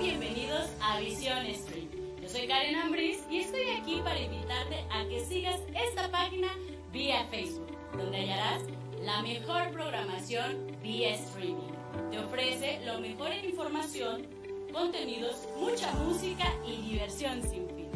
[0.00, 1.88] Bienvenidos a Visión Stream.
[2.20, 6.48] Yo soy Karen Ambris y estoy aquí para invitarte a que sigas esta página
[6.92, 8.62] vía Facebook, donde hallarás
[9.02, 11.72] la mejor programación vía streaming.
[12.10, 14.26] Te ofrece lo mejor en información,
[14.72, 17.88] contenidos, mucha música y diversión sin fin.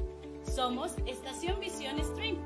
[0.55, 2.37] Somos Estación Visión Stream.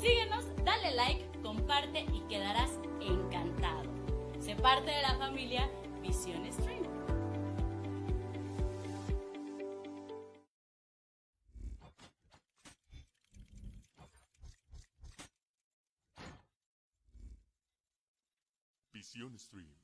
[0.00, 3.90] Síguenos, dale like, comparte y quedarás encantado.
[4.38, 5.68] Sé parte de la familia
[6.02, 6.67] Visión Stream.
[19.50, 19.77] 3.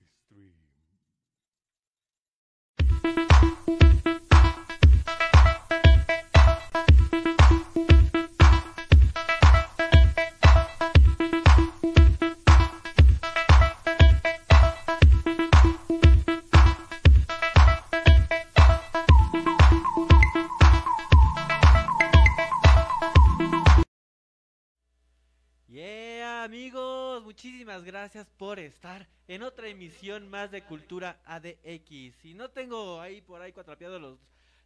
[28.05, 32.23] Gracias por estar en otra emisión más de Cultura ADX.
[32.27, 34.19] Y no tengo ahí por ahí cuatrapeado los,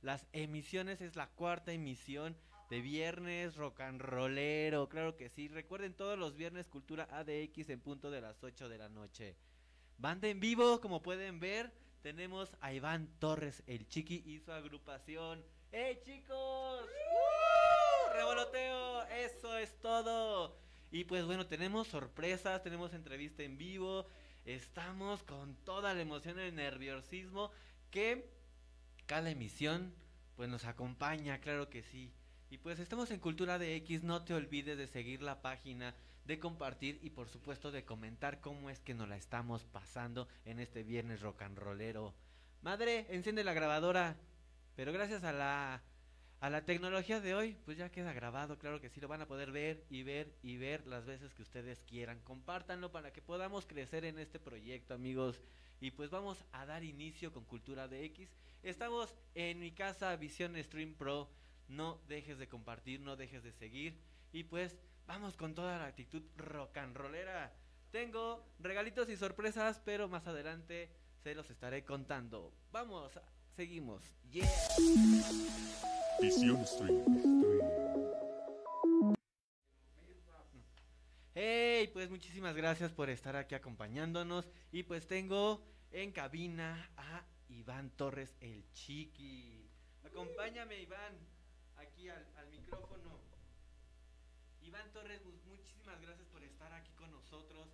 [0.03, 2.37] las emisiones, es la cuarta emisión
[2.69, 5.47] de viernes rock and rollero, claro que sí.
[5.47, 9.37] Recuerden todos los viernes Cultura ADX en punto de las 8 de la noche.
[9.99, 11.73] Banda en vivo, como pueden ver,
[12.03, 15.45] tenemos a Iván Torres, el chiqui y su agrupación.
[15.71, 16.83] ¡Hey chicos!
[16.83, 18.15] ¡Uh!
[18.15, 19.05] ¡Revoloteo!
[19.05, 20.59] Eso es todo.
[20.91, 24.07] Y pues bueno, tenemos sorpresas, tenemos entrevista en vivo,
[24.45, 27.51] estamos con toda la emoción el nerviosismo
[27.91, 28.31] que
[29.07, 29.95] cada emisión
[30.37, 32.13] pues nos acompaña, claro que sí.
[32.51, 35.95] Y pues estamos en Cultura de X, no te olvides de seguir la página,
[36.25, 40.61] de compartir y por supuesto de comentar cómo es que nos la estamos pasando en
[40.61, 42.15] este viernes rock and rollero.
[42.63, 44.17] Madre, enciende la grabadora.
[44.79, 45.83] Pero gracias a la
[46.41, 49.27] a la tecnología de hoy, pues ya queda grabado, claro que sí, lo van a
[49.27, 52.21] poder ver y ver y ver las veces que ustedes quieran.
[52.21, 55.41] Compártanlo para que podamos crecer en este proyecto, amigos.
[55.81, 58.29] Y pues vamos a dar inicio con Cultura de X.
[58.63, 61.29] Estamos en mi casa Visión Stream Pro.
[61.67, 64.01] No dejes de compartir, no dejes de seguir.
[64.33, 67.53] Y pues vamos con toda la actitud rock and rollera.
[67.91, 70.91] Tengo regalitos y sorpresas, pero más adelante
[71.23, 72.53] se los estaré contando.
[72.71, 73.19] Vamos,
[73.63, 74.01] seguimos.
[74.31, 74.47] Yeah.
[76.21, 77.03] Visión Stream.
[81.35, 84.49] Hey, pues muchísimas gracias por estar aquí acompañándonos.
[84.71, 85.61] Y pues tengo
[85.91, 89.69] en cabina a Iván Torres, el chiqui.
[90.05, 91.19] Acompáñame, Iván,
[91.79, 93.19] aquí al, al micrófono.
[94.61, 97.67] Iván Torres, mu- muchísimas gracias por estar aquí con nosotros.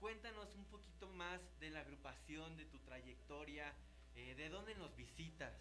[0.00, 3.72] Cuéntanos un poquito más de la agrupación, de tu trayectoria,
[4.18, 5.54] eh, de dónde nos visitas.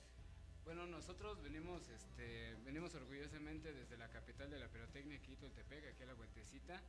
[0.66, 6.04] Bueno, nosotros venimos, este, venimos orgullosamente desde la capital de la pirotecnia, aquí Toltepec, aquí
[6.04, 6.82] a la Huentecita.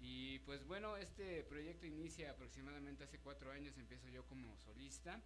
[0.00, 5.20] Y pues bueno, este proyecto inicia aproximadamente hace cuatro años, empiezo yo como solista.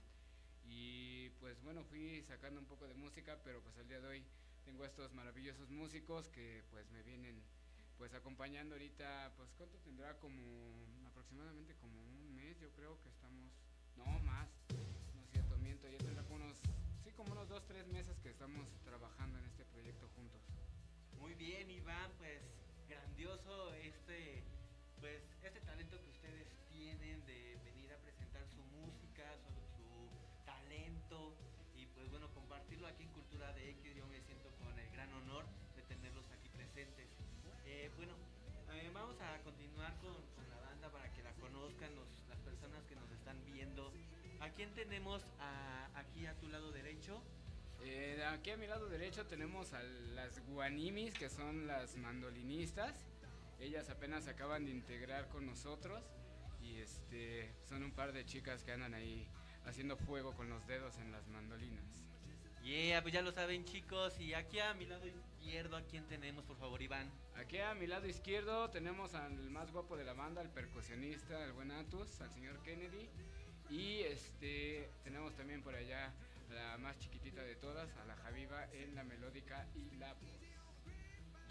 [0.65, 4.25] Y pues bueno, fui sacando un poco de música, pero pues al día de hoy
[4.65, 7.41] tengo estos maravillosos músicos que pues me vienen
[7.97, 10.43] pues acompañando ahorita, pues cuánto tendrá como
[11.07, 13.53] aproximadamente como un mes, yo creo que estamos,
[13.97, 14.51] no más,
[15.59, 16.57] no es cierto, miento, ya tendrá unos,
[17.05, 20.41] sí, como unos dos, tres meses que estamos trabajando en este proyecto juntos.
[21.21, 22.43] Muy bien, Iván, pues
[22.89, 24.43] grandioso este
[25.01, 31.35] pues este talento que ustedes tienen de venir a presentar su música, su, su talento
[31.77, 35.13] y pues bueno, compartirlo aquí en Cultura de X, yo me siento con el gran
[35.13, 35.45] honor
[35.77, 37.09] de tenerlos aquí presentes.
[37.67, 38.15] Eh, bueno,
[38.73, 42.83] eh, vamos a continuar con, con la banda para que la conozcan los- las personas
[42.87, 43.93] que nos están viendo.
[44.41, 47.23] ¿A quién tenemos a- aquí a tu lado derecho?
[47.83, 53.07] Eh, aquí a mi lado derecho tenemos a las guanimis, que son las mandolinistas.
[53.61, 56.03] Ellas apenas acaban de integrar con nosotros
[56.61, 59.27] y este son un par de chicas que andan ahí
[59.65, 61.85] haciendo fuego con los dedos en las mandolinas.
[62.63, 64.19] Yeah, pues ya lo saben chicos.
[64.19, 67.09] Y aquí a mi lado izquierdo, ¿a quién tenemos, por favor, Iván?
[67.37, 71.53] Aquí a mi lado izquierdo tenemos al más guapo de la banda, el percusionista, el
[71.53, 73.09] buen Atus, al señor Kennedy.
[73.71, 76.13] Y este tenemos también por allá
[76.55, 80.47] la más chiquitita de todas, a la Javiva en la melódica y la voz.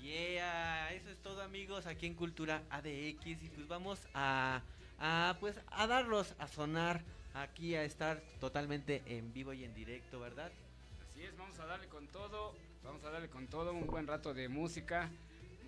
[0.01, 4.61] Yeah, eso es todo amigos aquí en Cultura ADX y pues vamos a,
[4.99, 7.01] a pues a darlos a sonar
[7.33, 10.51] aquí a estar totalmente en vivo y en directo, ¿verdad?
[11.09, 14.33] Así es, vamos a darle con todo, vamos a darle con todo un buen rato
[14.33, 15.09] de música,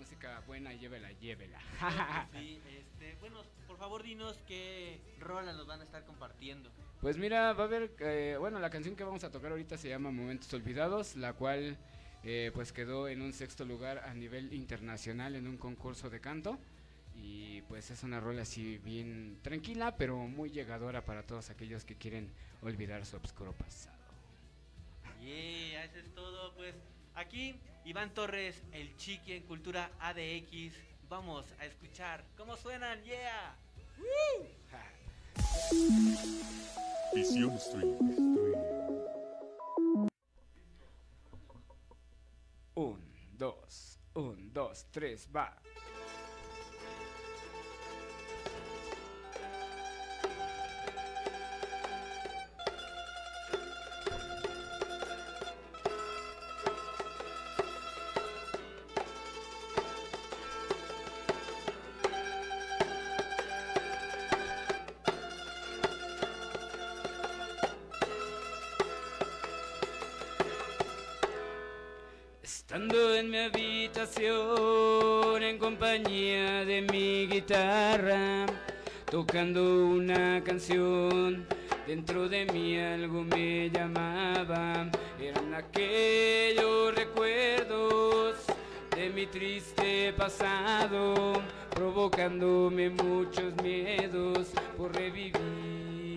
[0.08, 1.60] música buena, llévela, llévela.
[2.32, 6.72] Sí, este, bueno, por favor dinos qué rola nos van a estar compartiendo.
[7.02, 9.90] Pues mira, va a haber, eh, bueno, la canción que vamos a tocar ahorita se
[9.90, 11.78] llama Momentos Olvidados, la cual
[12.24, 16.58] eh, pues quedó en un sexto lugar a nivel internacional en un concurso de canto.
[17.14, 21.96] Y pues es una rola así bien tranquila, pero muy llegadora para todos aquellos que
[21.96, 22.32] quieren
[22.62, 23.98] olvidar su obscuro pasado.
[25.22, 26.54] Yeah, eso es todo.
[26.56, 26.76] Pues
[27.18, 30.74] aquí Iván Torres, el chiqui en cultura ADX.
[31.10, 33.04] Vamos a escuchar cómo suenan.
[33.04, 33.58] Yeah.
[37.14, 37.98] Visión Stream.
[42.76, 43.02] Un,
[43.38, 45.58] dos, un, dos, tres, va.
[79.38, 81.46] Tocando una canción,
[81.86, 84.90] dentro de mí algo me llamaba.
[85.22, 88.38] Eran aquellos recuerdos
[88.96, 91.34] de mi triste pasado,
[91.70, 96.16] provocándome muchos miedos por revivir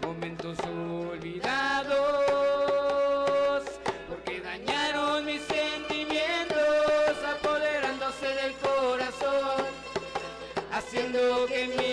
[0.00, 1.90] momentos olvidados,
[4.08, 9.66] porque dañaron mis sentimientos, apoderándose del corazón,
[10.70, 11.91] haciendo que mis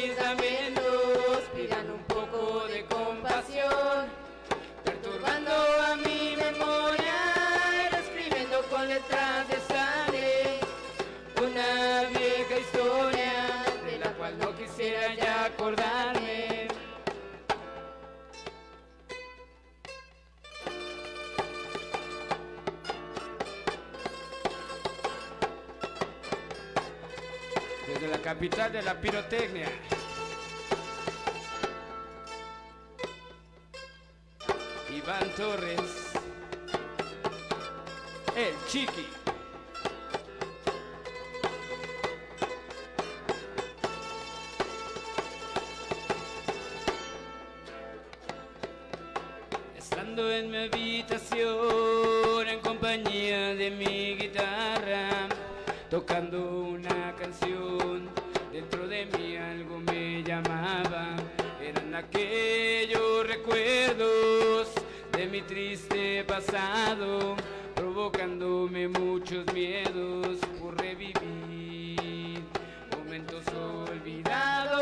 [28.39, 29.67] capital de la pirotecnia.
[63.29, 64.69] Recuerdos
[65.11, 67.35] de mi triste pasado,
[67.75, 72.41] provocándome muchos miedos por revivir
[72.95, 73.43] momentos
[73.87, 74.79] olvidados,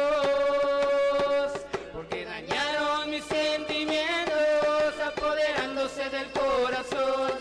[1.93, 7.31] porque dañaron mis sentimientos, apoderándose del corazón,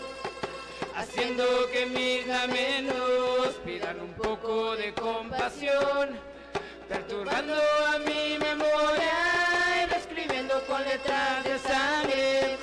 [0.95, 6.17] haciendo que mis lamentos pidan un poco de compasión,
[6.87, 9.36] perturbando a mi memoria
[10.67, 12.57] con letras de sangre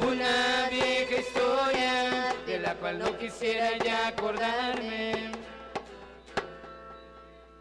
[0.00, 5.32] una vieja historia de la cual no quisiera ya acordarme.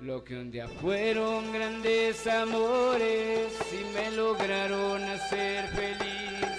[0.01, 6.49] Lo que un día fueron grandes amores y me lograron hacer feliz.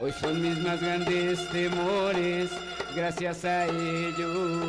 [0.00, 2.50] Hoy son mis más grandes temores,
[2.96, 4.62] gracias a ellos.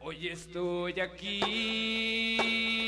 [0.00, 2.81] Hoy estoy aquí.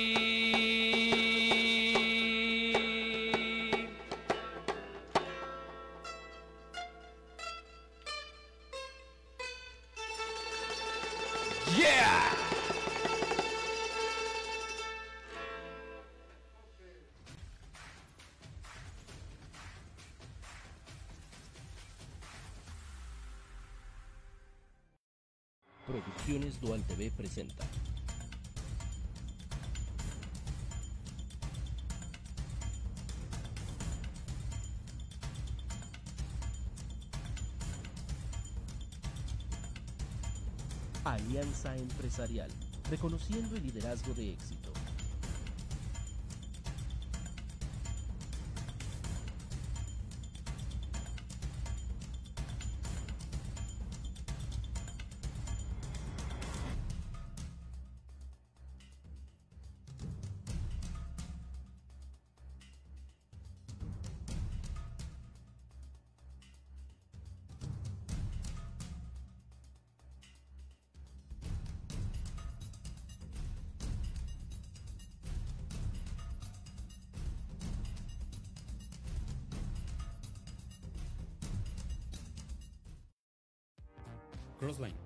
[26.65, 27.63] TV presenta.
[41.05, 42.51] Alianza Empresarial,
[42.91, 44.74] reconociendo el liderazgo de éxito.
[84.65, 84.97] Crossline.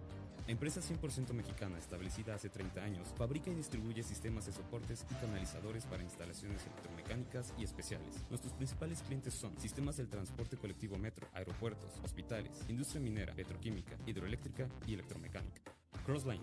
[0.46, 5.84] Empresa 100% mexicana establecida hace 30 años, fabrica y distribuye sistemas de soportes y canalizadores
[5.84, 8.24] para instalaciones electromecánicas y especiales.
[8.30, 14.68] Nuestros principales clientes son sistemas del transporte colectivo metro, aeropuertos, hospitales, industria minera, petroquímica, hidroeléctrica
[14.86, 15.60] y electromecánica.
[16.06, 16.40] Crossline.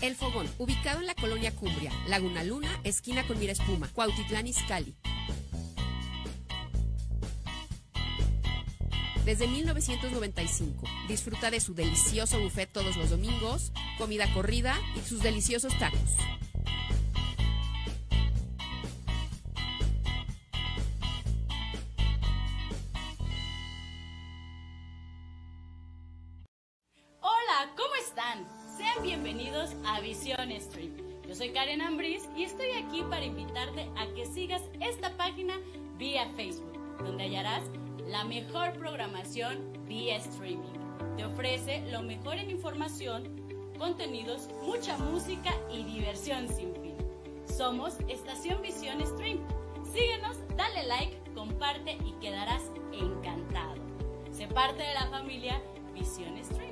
[0.00, 4.94] El Fogón, ubicado en la colonia Cumbria, Laguna Luna, esquina con Mira Espuma, Cuautitlán Izcalli.
[9.24, 15.78] Desde 1995, disfruta de su delicioso buffet todos los domingos, comida corrida y sus deliciosos
[15.78, 16.16] tacos.
[43.78, 46.94] Contenidos, mucha música y diversión sin fin.
[47.46, 49.38] Somos Estación Visión Stream.
[49.92, 52.62] Síguenos, dale like, comparte y quedarás
[52.92, 53.74] encantado.
[54.30, 55.60] Sé parte de la familia
[55.94, 56.69] Visión Stream.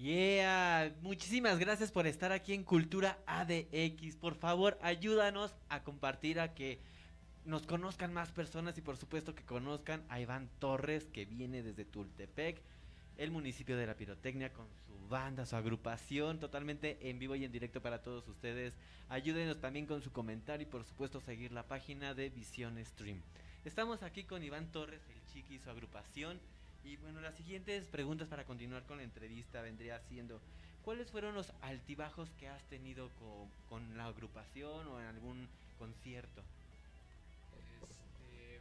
[0.00, 4.16] Yeah, muchísimas gracias por estar aquí en Cultura ADX.
[4.16, 6.80] Por favor, ayúdanos a compartir a que
[7.44, 11.84] nos conozcan más personas y por supuesto que conozcan a Iván Torres que viene desde
[11.84, 12.62] Tultepec,
[13.18, 17.52] el municipio de la pirotecnia con su banda, su agrupación totalmente en vivo y en
[17.52, 18.72] directo para todos ustedes.
[19.10, 23.20] Ayúdenos también con su comentario y por supuesto seguir la página de Visión Stream.
[23.66, 26.40] Estamos aquí con Iván Torres, el Chiqui y su agrupación.
[26.84, 30.40] Y bueno, las siguientes preguntas para continuar con la entrevista vendría siendo,
[30.84, 36.42] ¿cuáles fueron los altibajos que has tenido con, con la agrupación o en algún concierto?
[37.58, 38.60] Este,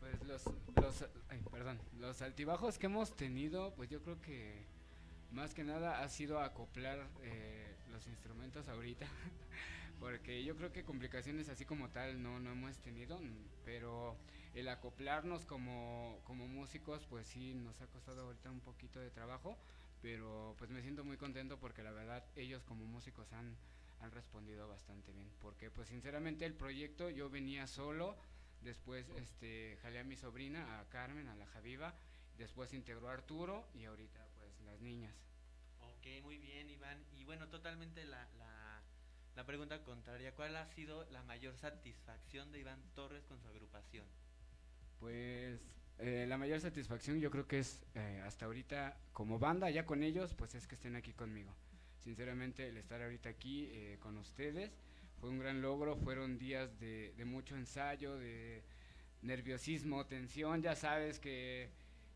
[0.00, 0.44] pues los,
[0.76, 1.04] los,
[1.50, 4.54] perdón, los altibajos que hemos tenido, pues yo creo que
[5.32, 9.06] más que nada ha sido acoplar eh, los instrumentos ahorita,
[10.00, 13.20] porque yo creo que complicaciones así como tal no, no hemos tenido,
[13.64, 14.16] pero
[14.54, 19.58] el acoplarnos como, como músicos, pues sí, nos ha costado ahorita un poquito de trabajo,
[20.02, 23.56] pero pues me siento muy contento porque la verdad ellos como músicos han,
[24.00, 28.16] han respondido bastante bien, porque pues sinceramente el proyecto yo venía solo,
[28.60, 31.94] después este jalé a mi sobrina, a Carmen, a la Javiva,
[32.36, 35.14] después integró a Arturo y ahorita pues las niñas.
[35.80, 37.04] Ok, muy bien Iván.
[37.12, 38.82] Y bueno, totalmente la, la,
[39.34, 44.06] la pregunta contraria, ¿cuál ha sido la mayor satisfacción de Iván Torres con su agrupación?
[45.00, 45.58] Pues
[45.98, 50.02] eh, la mayor satisfacción yo creo que es eh, hasta ahorita como banda, ya con
[50.02, 51.52] ellos, pues es que estén aquí conmigo.
[51.98, 54.70] Sinceramente el estar ahorita aquí eh, con ustedes
[55.20, 58.62] fue un gran logro, fueron días de, mucho ensayo, de
[59.22, 61.68] nerviosismo, tensión, ya sabes que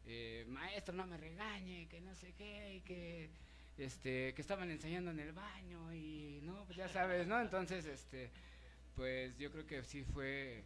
[0.07, 3.31] eh, maestro no me regañe, que no sé qué, y que
[3.76, 7.41] este que estaban ensayando en el baño y no, pues ya sabes, ¿no?
[7.41, 8.31] Entonces, este
[8.95, 10.64] pues yo creo que sí fue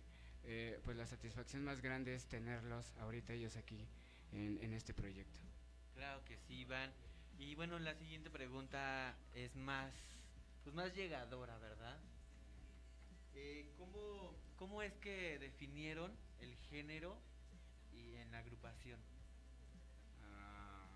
[0.49, 3.87] eh, pues la satisfacción más grande es tenerlos ahorita ellos aquí
[4.33, 5.41] en, en este proyecto.
[5.95, 6.93] Claro que sí, Iván.
[7.39, 9.93] Y bueno, la siguiente pregunta es más,
[10.65, 11.99] pues más llegadora, ¿verdad?
[13.35, 17.23] Eh, ¿cómo, ¿Cómo es que definieron el género
[17.93, 19.01] y en la agrupación?
[20.23, 20.87] Ah,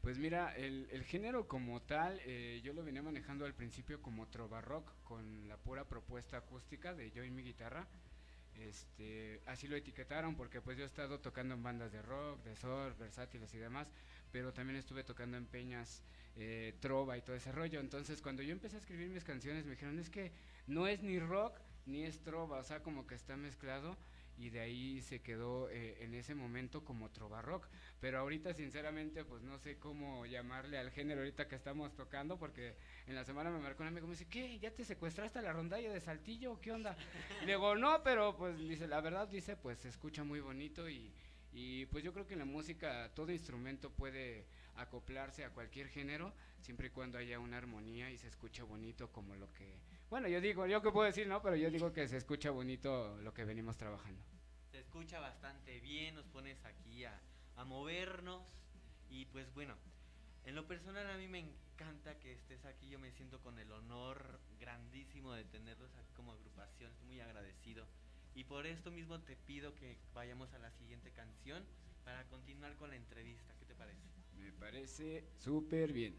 [0.00, 4.28] Pues mira, el, el género como tal, eh, yo lo venía manejando al principio como
[4.28, 7.88] trova rock, con la pura propuesta acústica de yo y mi guitarra.
[8.56, 12.56] Este, así lo etiquetaron porque pues yo he estado tocando en bandas de rock, de
[12.56, 13.88] surf, versátiles y demás,
[14.30, 16.02] pero también estuve tocando en peñas,
[16.36, 17.80] eh, trova y todo ese rollo.
[17.80, 20.32] Entonces cuando yo empecé a escribir mis canciones me dijeron es que
[20.66, 23.96] no es ni rock ni es trova, o sea como que está mezclado
[24.36, 27.68] y de ahí se quedó eh, en ese momento como trova rock.
[28.00, 32.76] Pero ahorita sinceramente pues no sé cómo llamarle al género ahorita que estamos tocando porque
[33.06, 34.58] en la semana me marcó un amigo y me dice, ¿qué?
[34.58, 36.60] ¿Ya te secuestraste a la rondalla de Saltillo?
[36.60, 36.96] ¿Qué onda?
[37.40, 41.12] Le digo, no, pero pues dice, la verdad dice, pues se escucha muy bonito y,
[41.52, 46.32] y pues yo creo que en la música todo instrumento puede acoplarse a cualquier género
[46.60, 49.78] siempre y cuando haya una armonía y se escucha bonito como lo que...
[50.14, 51.42] Bueno, yo digo, yo qué puedo decir, ¿no?
[51.42, 54.22] Pero yo digo que se escucha bonito lo que venimos trabajando.
[54.70, 57.20] Se escucha bastante bien, nos pones aquí a,
[57.56, 58.40] a movernos
[59.10, 59.74] y pues bueno,
[60.44, 63.72] en lo personal a mí me encanta que estés aquí, yo me siento con el
[63.72, 67.84] honor grandísimo de tenerlos aquí como agrupación, estoy muy agradecido.
[68.36, 71.66] Y por esto mismo te pido que vayamos a la siguiente canción
[72.04, 73.52] para continuar con la entrevista.
[73.58, 73.98] ¿Qué te parece?
[74.36, 76.14] Me parece súper bien.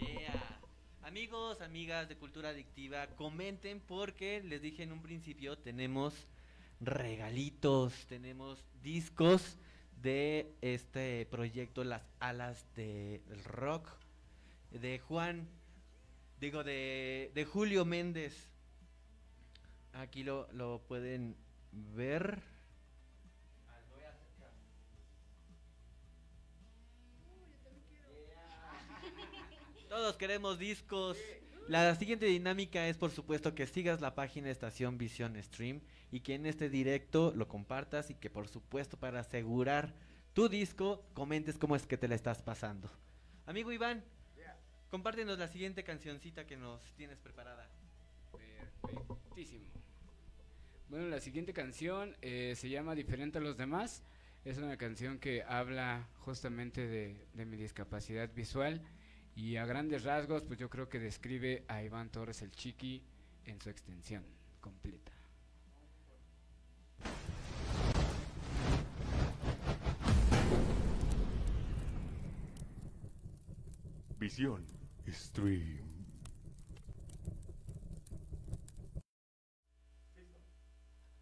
[0.00, 0.60] Yeah.
[1.02, 6.14] Amigos, amigas de Cultura Adictiva, comenten porque les dije en un principio, tenemos
[6.80, 9.56] regalitos, tenemos discos
[10.02, 13.88] de este proyecto Las Alas del Rock
[14.70, 15.48] de Juan,
[16.40, 18.50] digo de, de Julio Méndez.
[19.92, 21.36] Aquí lo, lo pueden
[21.72, 22.42] ver.
[29.96, 31.16] Todos queremos discos.
[31.68, 35.80] La siguiente dinámica es por supuesto que sigas la página Estación Visión Stream
[36.12, 39.94] y que en este directo lo compartas y que por supuesto para asegurar
[40.34, 42.90] tu disco comentes cómo es que te la estás pasando.
[43.46, 44.04] Amigo Iván,
[44.90, 47.66] compártenos la siguiente cancioncita que nos tienes preparada.
[48.82, 49.64] Perfectísimo.
[50.90, 54.02] Bueno, la siguiente canción eh, se llama Diferente a los demás.
[54.44, 58.82] Es una canción que habla justamente de, de mi discapacidad visual
[59.36, 63.02] y a grandes rasgos, pues yo creo que describe a Iván Torres el Chiqui
[63.44, 64.24] en su extensión
[64.60, 65.12] completa.
[74.18, 74.64] Visión
[75.06, 75.84] Stream.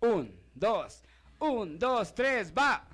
[0.00, 1.02] Un, dos,
[1.40, 2.86] un, dos, tres, va.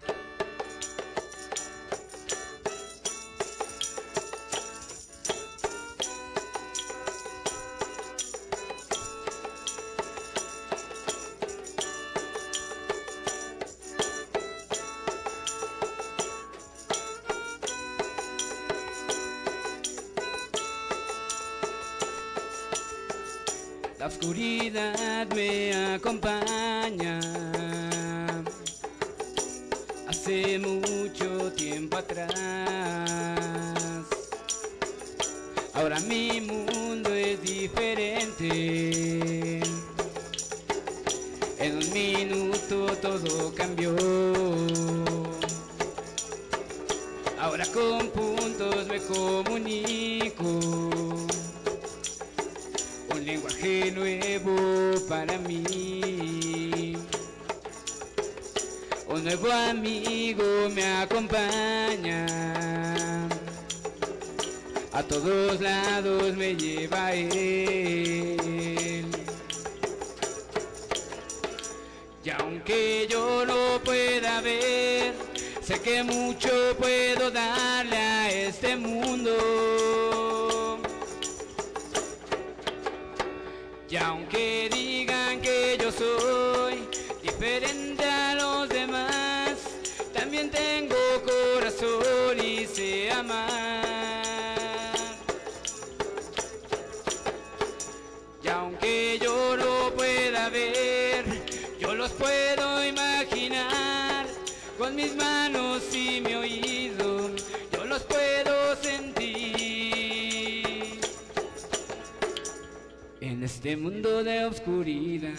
[113.31, 115.31] En este mundo de oscuridad.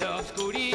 [0.00, 0.73] De oscuridad.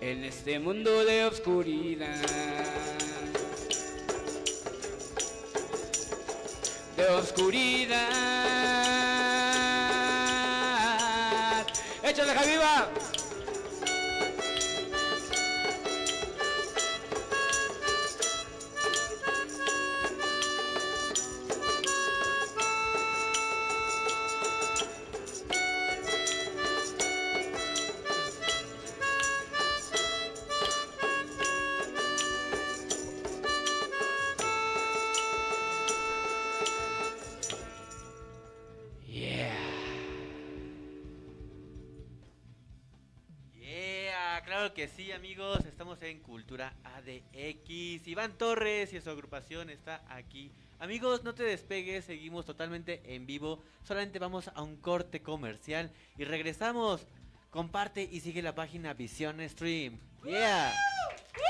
[0.00, 2.20] En este mundo de obscuridad.
[6.96, 7.96] De oscuridad.
[12.02, 12.90] Échale, Javiva.
[48.16, 50.50] Iván Torres y su agrupación está aquí.
[50.78, 53.62] Amigos, no te despegues, seguimos totalmente en vivo.
[53.82, 57.06] Solamente vamos a un corte comercial y regresamos.
[57.50, 59.98] Comparte y sigue la página Visión Stream.
[60.24, 60.72] Yeah.
[60.72, 61.42] Oye, ¿qué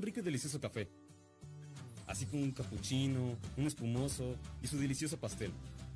[0.00, 0.88] un rico y delicioso café?
[2.06, 5.52] Así como un cappuccino, un espumoso y su delicioso pastel.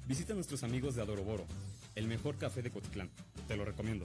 [0.06, 1.46] Visita a nuestros amigos de Adoroboro,
[1.94, 3.08] el mejor café de Cotitlán.
[3.48, 4.04] Te lo recomiendo.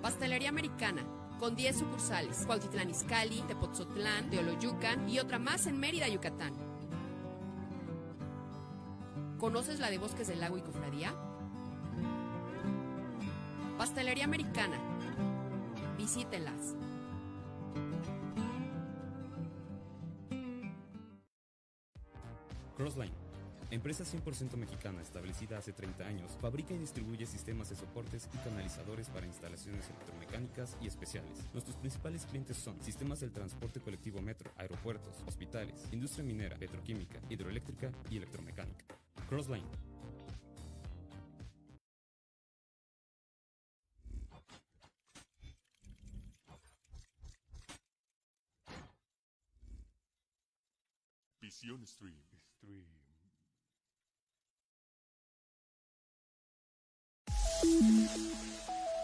[0.00, 1.04] Pastelería Americana,
[1.38, 6.67] con 10 sucursales, Cuautitlán Izcalli, Tepoztlán, Teoloyucan y otra más en Mérida, Yucatán.
[9.48, 11.14] ¿Conoces la de Bosques del Lago y Cofradía?
[13.78, 14.78] Pastelería Americana.
[15.96, 16.74] Visítenlas.
[22.76, 23.10] Crossline,
[23.70, 29.08] empresa 100% mexicana establecida hace 30 años, fabrica y distribuye sistemas de soportes y canalizadores
[29.08, 31.38] para instalaciones electromecánicas y especiales.
[31.54, 37.90] Nuestros principales clientes son sistemas del transporte colectivo metro, aeropuertos, hospitales, industria minera, petroquímica, hidroeléctrica
[38.10, 38.97] y electromecánica.
[39.28, 39.62] Crossline.
[51.42, 52.14] Visión Stream.
[52.56, 52.86] Stream.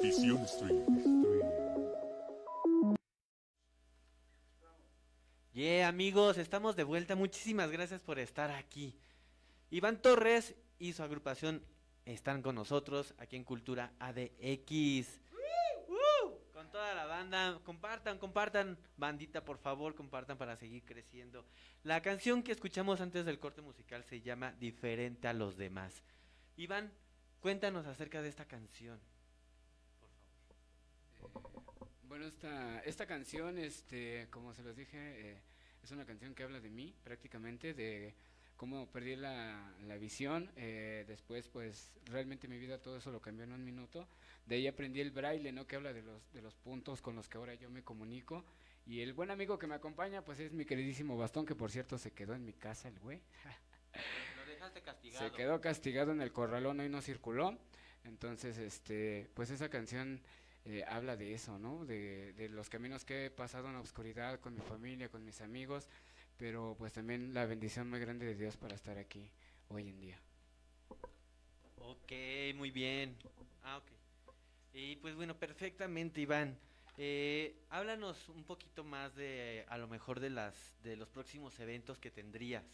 [0.02, 0.84] Visión Stream.
[1.00, 1.34] Stream.
[5.52, 7.14] Yeah, amigos, estamos de vuelta.
[7.14, 8.94] Muchísimas gracias por estar aquí.
[9.74, 11.60] Iván Torres y su agrupación
[12.04, 15.18] están con nosotros aquí en Cultura ADX.
[16.52, 21.44] Con toda la banda, compartan, compartan, bandita, por favor, compartan para seguir creciendo.
[21.82, 26.04] La canción que escuchamos antes del corte musical se llama Diferente a los demás.
[26.56, 26.92] Iván,
[27.40, 29.00] cuéntanos acerca de esta canción.
[32.04, 35.42] Bueno, esta, esta canción, este, como se los dije, eh,
[35.82, 38.14] es una canción que habla de mí, prácticamente, de
[38.64, 40.50] cómo perdí la, la visión.
[40.56, 44.08] eh, después, pues, realmente mi vida todo eso lo cambió en un minuto.
[44.46, 45.66] De ahí aprendí el braille, ¿no?
[45.66, 48.42] Que habla de los, de los puntos con los que ahora yo me comunico.
[48.86, 51.98] Y el buen amigo que me acompaña, pues, es mi queridísimo Bastón, que por cierto
[51.98, 53.20] se quedó en mi casa el güey.
[54.38, 55.28] Lo dejaste castigado.
[55.28, 57.58] Se quedó castigado en el corralón, hoy no circuló.
[58.04, 60.22] Entonces, este, pues esa canción
[60.64, 61.84] eh, habla de eso, ¿no?
[61.84, 65.42] De, de los caminos que he pasado en la oscuridad con mi familia, con mis
[65.42, 65.86] amigos,
[66.36, 69.30] pero pues también la bendición muy grande de Dios para estar aquí
[69.68, 70.18] hoy en día.
[71.76, 72.12] Ok,
[72.54, 73.16] muy bien.
[73.62, 73.90] Ah, ok.
[74.72, 76.58] Y pues bueno, perfectamente, Iván.
[76.96, 81.98] Eh, háblanos un poquito más de, a lo mejor, de las, de los próximos eventos
[81.98, 82.64] que tendrías.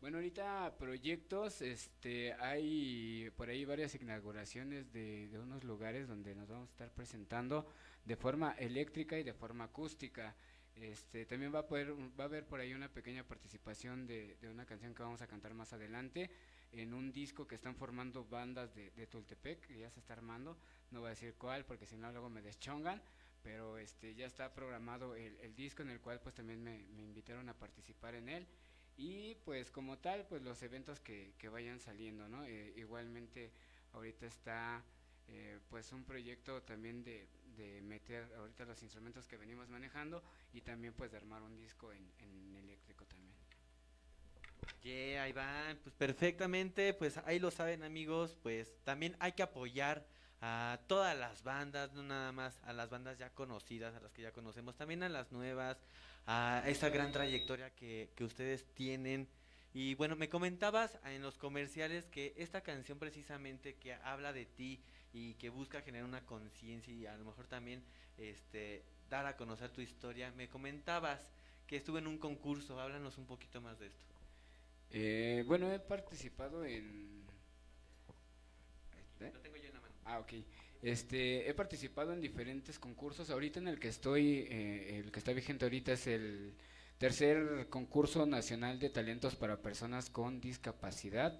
[0.00, 6.68] Bueno, ahorita proyectos, este, hay por ahí varias inauguraciones de, unos lugares donde nos vamos
[6.68, 7.66] a estar presentando
[8.04, 10.36] de forma eléctrica y de forma acústica.
[10.76, 14.64] Este, también va a, poder, va a haber por ahí una pequeña participación de, una
[14.66, 16.30] canción que vamos a cantar más adelante
[16.70, 20.56] en un disco que están formando bandas de, Tultepec, que ya se está armando,
[20.92, 23.02] no voy a decir cuál porque si no luego me deschongan,
[23.42, 27.02] pero este ya está programado el, el disco en el cual pues también me, me
[27.02, 28.46] invitaron a participar en él
[28.98, 32.44] y pues como tal pues los eventos que, que vayan saliendo, ¿no?
[32.44, 33.52] Eh, igualmente
[33.92, 34.84] ahorita está
[35.28, 40.60] eh, pues un proyecto también de, de meter ahorita los instrumentos que venimos manejando y
[40.60, 43.34] también pues de armar un disco en, en eléctrico también.
[44.82, 50.06] Yeah, ahí van, pues perfectamente, pues ahí lo saben amigos, pues también hay que apoyar
[50.40, 54.22] a todas las bandas, no nada más a las bandas ya conocidas, a las que
[54.22, 55.78] ya conocemos, también a las nuevas,
[56.26, 59.28] a esa gran trayectoria que, que ustedes tienen.
[59.74, 64.80] Y bueno, me comentabas en los comerciales que esta canción precisamente que habla de ti
[65.12, 67.82] y que busca generar una conciencia y a lo mejor también
[68.16, 71.20] este dar a conocer tu historia, me comentabas
[71.66, 74.14] que estuve en un concurso, háblanos un poquito más de esto.
[74.90, 77.26] Eh, bueno, he participado en...
[79.20, 79.32] ¿Eh?
[80.08, 80.32] Ah, ok.
[80.82, 83.28] Este, he participado en diferentes concursos.
[83.28, 86.54] Ahorita en el que estoy, eh, el que está vigente ahorita es el
[86.96, 91.38] tercer concurso nacional de talentos para personas con discapacidad.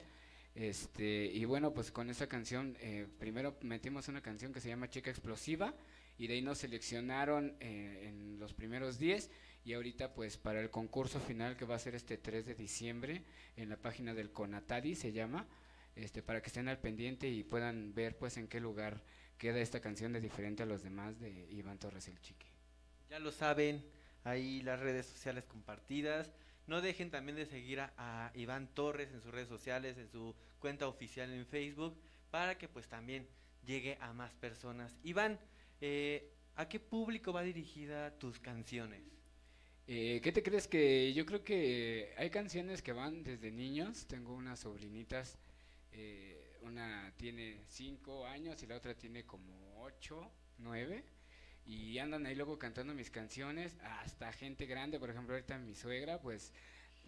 [0.54, 4.90] Este, y bueno, pues con esa canción, eh, primero metimos una canción que se llama
[4.90, 5.74] Chica Explosiva
[6.18, 9.30] y de ahí nos seleccionaron eh, en los primeros 10
[9.64, 13.22] y ahorita pues para el concurso final que va a ser este 3 de diciembre
[13.56, 15.46] en la página del Conatadi se llama,
[15.98, 19.02] este, para que estén al pendiente y puedan ver pues en qué lugar
[19.36, 22.46] queda esta canción de diferente a los demás de Iván Torres el Chique.
[23.10, 23.84] Ya lo saben,
[24.24, 26.32] ahí las redes sociales compartidas.
[26.66, 30.34] No dejen también de seguir a, a Iván Torres en sus redes sociales, en su
[30.58, 31.98] cuenta oficial en Facebook,
[32.30, 33.26] para que pues también
[33.64, 34.96] llegue a más personas.
[35.02, 35.38] Iván,
[35.80, 39.02] eh, ¿a qué público va dirigida tus canciones?
[39.86, 44.06] Eh, ¿Qué te crees que yo creo que hay canciones que van desde niños?
[44.06, 45.38] Tengo unas sobrinitas,
[45.92, 51.04] eh, una tiene 5 años y la otra tiene como 8, 9
[51.68, 56.18] y andan ahí luego cantando mis canciones, hasta gente grande, por ejemplo, ahorita mi suegra,
[56.18, 56.52] pues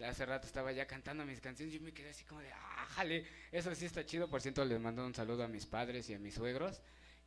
[0.05, 3.25] hace rato estaba ya cantando mis canciones, yo me quedé así como de, ah, jale,
[3.51, 6.19] eso sí está chido, por cierto les mando un saludo a mis padres y a
[6.19, 6.81] mis suegros,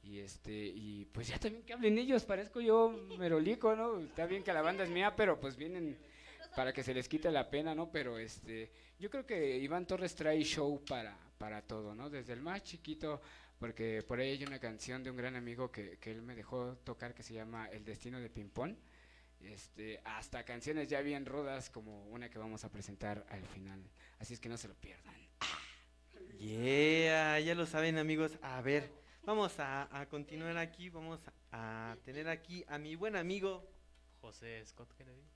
[0.05, 3.99] y este, y pues ya también que hablen ellos, parezco yo merolico, ¿no?
[4.01, 5.99] Está bien que la banda es mía, pero pues vienen
[6.55, 7.90] para que se les quite la pena, ¿no?
[7.90, 12.09] Pero este, yo creo que Iván Torres trae show para, para todo, ¿no?
[12.09, 13.20] Desde el más chiquito
[13.59, 16.78] porque por ahí hay una canción de un gran amigo que, que él me dejó
[16.85, 18.78] tocar que se llama El Destino de Pimpón.
[19.42, 23.78] Este, hasta canciones ya bien rudas como una que vamos a presentar al final.
[24.18, 25.14] Así es que no se lo pierdan.
[26.38, 28.38] Yeah, ya lo saben amigos.
[28.40, 28.90] A ver,
[29.24, 31.20] vamos a, a continuar aquí, vamos
[31.52, 33.68] a tener aquí a mi buen amigo
[34.22, 35.28] José Scott Kennedy.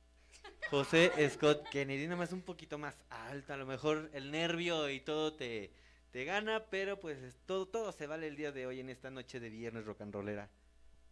[0.71, 5.01] José Scott Kennedy, nada más un poquito más alto, a lo mejor el nervio y
[5.01, 5.71] todo te,
[6.13, 9.11] te gana, pero pues es- todo, todo se vale el día de hoy en esta
[9.11, 10.49] noche de viernes rock and rollera.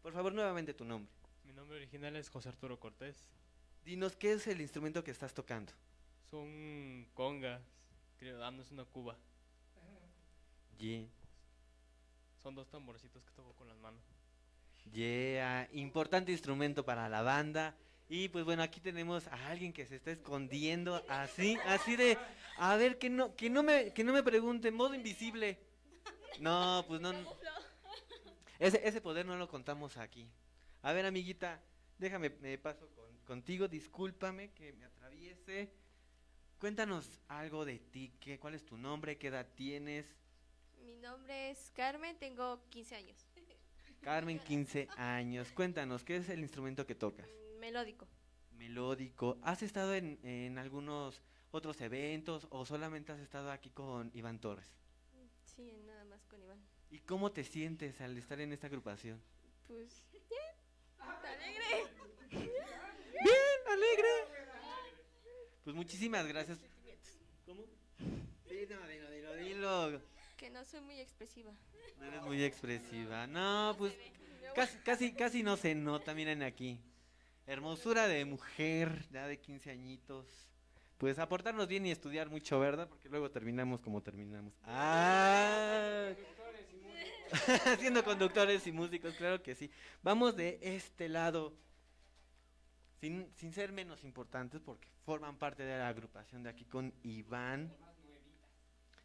[0.02, 1.10] Por favor, nuevamente tu nombre.
[1.44, 3.28] Mi nombre original es José Arturo Cortés.
[3.84, 5.72] Dinos, ¿qué es el instrumento que estás tocando?
[6.30, 7.62] Son congas,
[8.18, 9.16] creo, ah, no es una cuba.
[10.78, 11.06] Yeah,
[12.42, 14.02] Son dos tamborcitos que toco con las manos.
[14.92, 17.74] yeah, importante instrumento para la banda.
[18.08, 22.16] Y pues bueno, aquí tenemos a alguien que se está escondiendo así, así de,
[22.56, 25.58] a ver, que no, que no me, que no me pregunten, modo invisible.
[26.38, 27.12] No, pues no.
[27.12, 27.36] no.
[28.58, 30.28] Ese, ese poder no lo contamos aquí.
[30.82, 31.60] A ver, amiguita,
[31.98, 35.72] déjame, me paso con- contigo, discúlpame que me atraviese.
[36.60, 39.18] Cuéntanos algo de ti, ¿qué, ¿cuál es tu nombre?
[39.18, 40.06] ¿Qué edad tienes?
[40.84, 43.26] Mi nombre es Carmen, tengo 15 años.
[44.00, 45.50] Carmen, 15 años.
[45.50, 47.26] Cuéntanos, ¿qué es el instrumento que tocas?
[47.66, 48.06] Melódico.
[48.52, 49.38] Melódico.
[49.42, 54.68] ¿Has estado en, en algunos otros eventos o solamente has estado aquí con Iván Torres?
[55.42, 56.60] Sí, nada más con Iván.
[56.92, 59.20] ¿Y cómo te sientes al estar en esta agrupación?
[59.66, 60.54] Pues bien.
[61.00, 61.90] Alegre.
[63.66, 64.12] alegre.
[65.64, 66.60] Pues muchísimas gracias.
[67.46, 67.64] ¿Cómo?
[68.48, 70.02] Sí, no, dilo, dilo, dilo.
[70.36, 71.50] Que no soy muy expresiva.
[71.98, 73.26] No eres muy expresiva.
[73.26, 73.92] No, pues
[74.54, 76.78] casi, casi, casi no se nota, miren aquí.
[77.46, 80.26] Hermosura de mujer, ya de 15 añitos.
[80.98, 82.88] Pues aportarnos bien y estudiar mucho, ¿verdad?
[82.88, 84.52] Porque luego terminamos como terminamos.
[84.64, 86.10] Ah.
[87.78, 89.70] Siendo conductores y músicos, claro que sí.
[90.02, 91.52] Vamos de este lado,
[93.00, 97.72] sin, sin ser menos importantes, porque forman parte de la agrupación de aquí con Iván.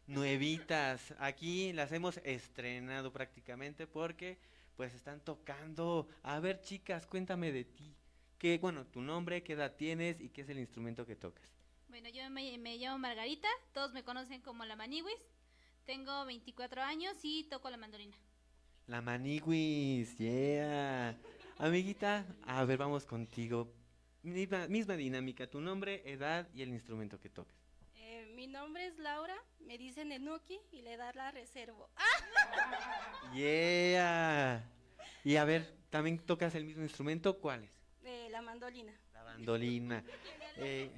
[0.08, 4.36] Nuevitas, aquí las hemos estrenado prácticamente porque
[4.76, 6.08] pues están tocando.
[6.24, 7.94] A ver, chicas, cuéntame de ti.
[8.42, 11.48] Que, bueno, tu nombre, qué edad tienes y qué es el instrumento que tocas.
[11.88, 15.14] Bueno, yo me, me llamo Margarita, todos me conocen como la Maniwis.
[15.84, 18.16] Tengo 24 años y toco la mandolina.
[18.88, 21.16] La Maniwis, yeah.
[21.58, 23.72] Amiguita, a ver, vamos contigo.
[24.24, 27.56] Misma, misma dinámica, tu nombre, edad y el instrumento que tocas.
[27.94, 31.88] Eh, mi nombre es Laura, me dicen Enuki y le da la reservo.
[33.36, 34.68] Yeah.
[35.22, 37.38] Y a ver, ¿también tocas el mismo instrumento?
[37.38, 37.81] ¿Cuál es?
[38.04, 38.92] Eh, la mandolina.
[39.14, 40.04] La bandolina.
[40.56, 40.90] Eh,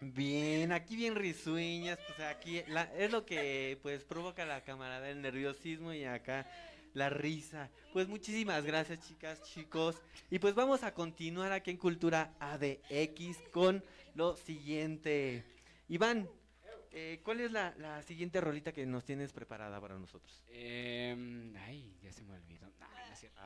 [0.00, 5.22] bien, aquí bien risueñas, pues aquí la- es lo que pues provoca la camarada, el
[5.22, 6.46] nerviosismo y acá
[6.94, 7.70] la risa.
[7.92, 9.96] Pues muchísimas gracias chicas, chicos.
[10.30, 13.82] Y pues vamos a continuar aquí en Cultura ADX con
[14.14, 15.44] lo siguiente.
[15.88, 16.28] Iván,
[16.94, 20.44] eh, ¿cuál es la, la siguiente rolita que nos tienes preparada para nosotros?
[20.48, 22.66] Em, ay, ya se me olvidó.
[22.80, 22.86] No.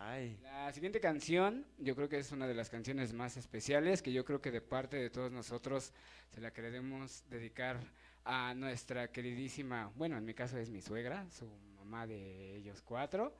[0.01, 0.39] Ay.
[0.43, 4.25] La siguiente canción, yo creo que es una de las canciones más especiales que yo
[4.25, 5.93] creo que de parte de todos nosotros
[6.29, 7.79] se la queremos dedicar
[8.25, 13.35] a nuestra queridísima, bueno, en mi caso es mi suegra, su mamá de ellos cuatro,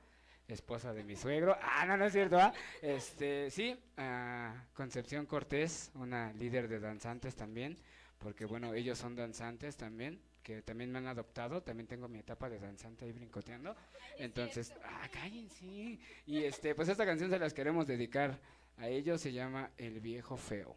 [0.47, 1.55] esposa de mi suegro.
[1.61, 2.51] Ah, no, no es cierto, ¿ah?
[2.81, 7.77] Este, sí, a Concepción Cortés, una líder de danzantes también,
[8.19, 12.49] porque bueno, ellos son danzantes también, que también me han adoptado, también tengo mi etapa
[12.49, 13.75] de danzante ahí brincoteando.
[14.17, 15.99] Entonces, ah, cállense.
[16.25, 18.39] Y este, pues esta canción se las queremos dedicar
[18.77, 20.75] a ellos, se llama El viejo feo.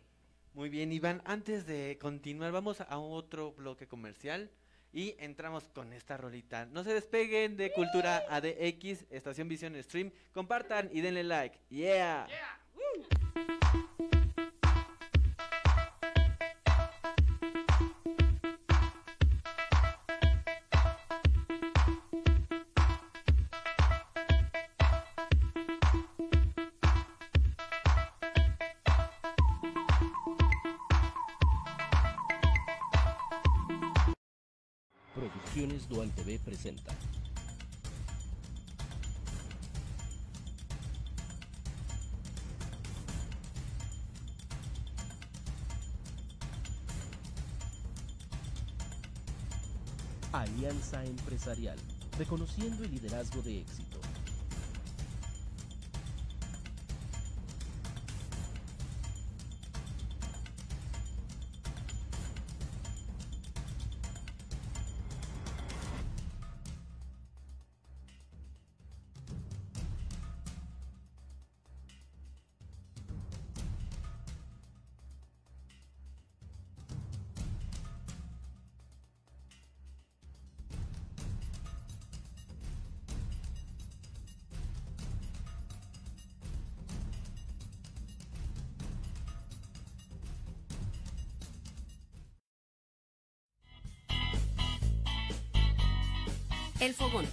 [0.54, 1.22] Muy bien, Iván.
[1.24, 4.50] Antes de continuar, vamos a otro bloque comercial
[4.92, 6.66] y entramos con esta rolita.
[6.66, 10.12] No se despeguen de Cultura ADX, Estación Visión Stream.
[10.32, 11.58] Compartan y denle like.
[11.70, 12.28] Yeah.
[12.28, 13.91] Producciones
[36.16, 36.92] TV presenta.
[50.32, 51.78] Alianza Empresarial.
[52.18, 54.00] Reconociendo el liderazgo de éxito.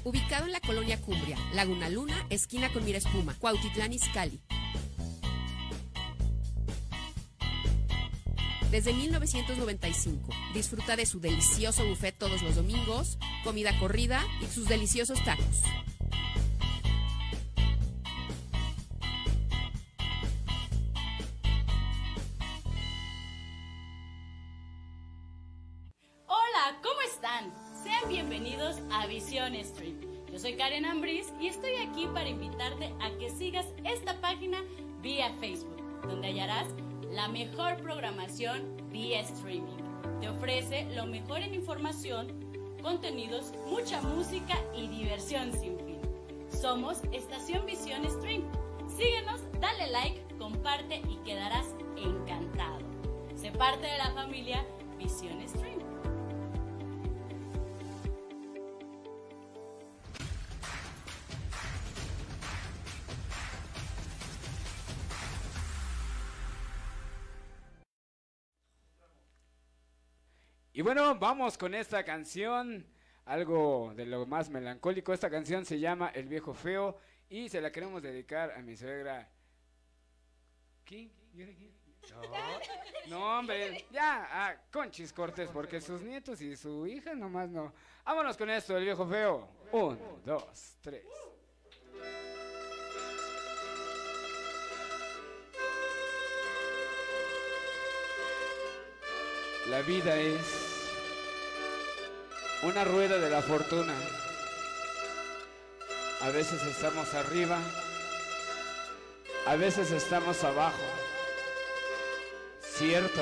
[0.04, 4.40] Ubicado en la colonia Cumbria, Laguna Luna, esquina con Mira Espuma, Cuautitlán Izcalli.
[8.72, 15.24] Desde 1995, disfruta de su delicioso buffet todos los domingos, comida corrida y sus deliciosos
[15.26, 15.64] tacos.
[26.28, 27.69] Hola, ¿cómo están?
[27.90, 30.00] Sean bienvenidos a Visión Stream.
[30.32, 34.60] Yo soy Karen Ambris y estoy aquí para invitarte a que sigas esta página
[35.02, 36.68] vía Facebook, donde hallarás
[37.10, 38.62] la mejor programación
[38.92, 39.80] vía streaming.
[40.22, 42.28] Te ofrece lo mejor en información,
[42.84, 46.00] contenidos, mucha música y diversión sin fin.
[46.62, 48.44] Somos Estación Visión Stream.
[48.96, 51.66] Síguenos, dale like, comparte y quedarás
[51.98, 52.86] encantado.
[53.36, 54.64] Sé parte de la familia
[55.00, 55.79] Visión Stream.
[70.80, 72.88] Y bueno, vamos con esta canción,
[73.26, 75.12] algo de lo más melancólico.
[75.12, 79.30] Esta canción se llama El viejo feo y se la queremos dedicar a mi suegra.
[80.86, 81.12] ¿Quién?
[82.10, 82.22] No,
[83.10, 87.74] no, hombre, ya, a Conchis Cortés, porque sus nietos y su hija nomás no.
[88.06, 89.50] Vámonos con esto, el viejo feo.
[89.74, 91.04] Un, dos, tres.
[99.70, 100.40] La vida es
[102.64, 103.94] una rueda de la fortuna.
[106.22, 107.60] A veces estamos arriba,
[109.46, 110.82] a veces estamos abajo.
[112.62, 113.22] cierto.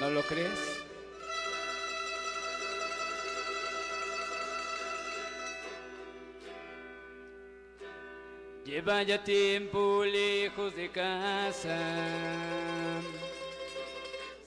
[0.00, 0.76] ¿No lo crees?
[8.66, 11.78] Lleva ya tiempo lejos de casa,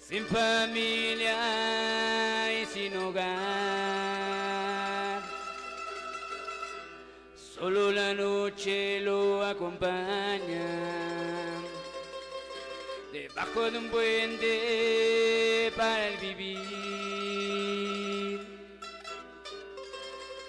[0.09, 1.37] sin familia
[2.51, 3.29] y sin hogar.
[7.35, 10.65] Solo la noche lo acompaña,
[13.13, 16.59] debajo de un puente para el vivir.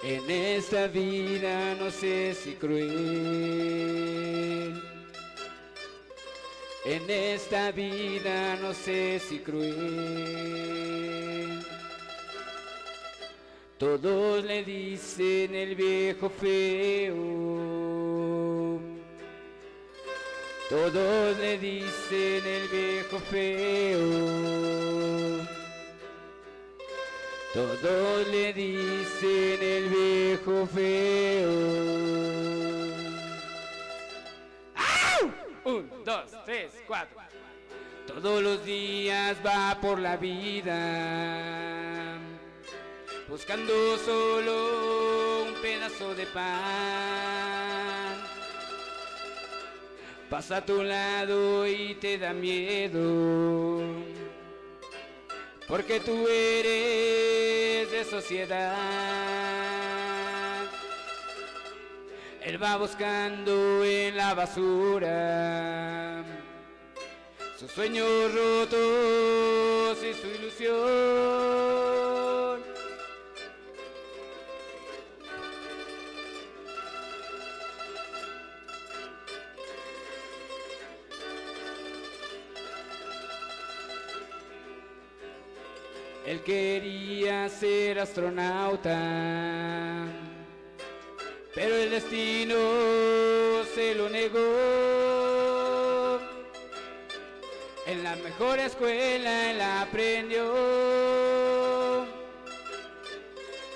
[0.03, 4.01] En esta vida no sé si cruel.
[6.93, 9.71] En esta vida no sé si cruel.
[13.79, 17.15] Todos le dicen el viejo feo.
[20.69, 24.01] Todos le dicen el viejo feo.
[27.55, 32.20] Todos le dicen el viejo feo.
[38.05, 42.19] Todos los días va por la vida,
[43.29, 46.51] buscando solo un pedazo de pan.
[50.29, 53.85] Pasa a tu lado y te da miedo
[55.69, 58.75] porque tú eres de sociedad.
[62.43, 66.40] Él va buscando en la basura
[67.61, 70.81] sus sueños rotos y su ilusión.
[86.25, 88.97] Él quería ser astronauta,
[91.55, 92.57] pero el destino
[93.75, 95.30] se lo negó.
[97.91, 100.45] En la mejor escuela él aprendió,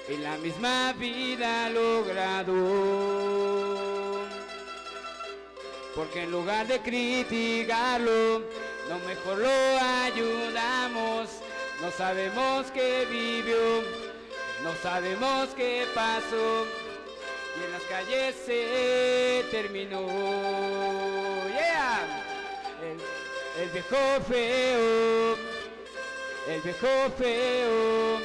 [0.09, 3.75] y la misma vida lo graduó.
[5.97, 8.45] Porque en lugar de criticarlo,
[8.89, 11.31] no mejor lo ayudamos.
[11.83, 13.83] No sabemos qué vivió,
[14.63, 16.67] no sabemos qué pasó,
[17.59, 20.07] y en las calles se terminó.
[23.57, 23.97] El, viejo
[24.29, 25.37] feo,
[26.49, 28.19] el viejo feo,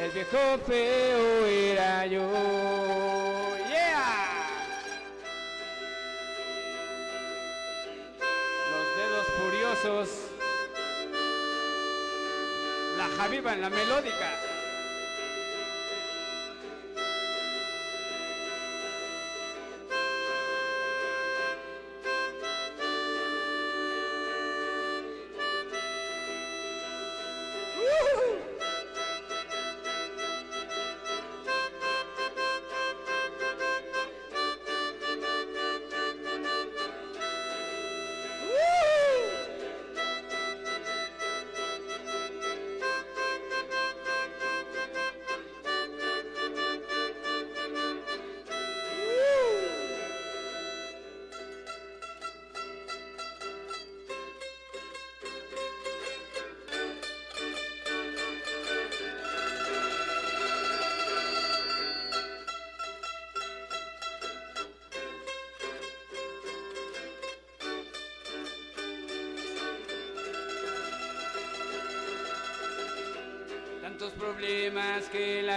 [0.00, 2.22] el viejo feo era yo.
[3.68, 4.46] Yeah.
[8.72, 10.08] Los dedos furiosos
[12.96, 14.45] la Javiva en la melódica.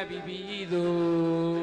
[0.10, 1.56] Vivido.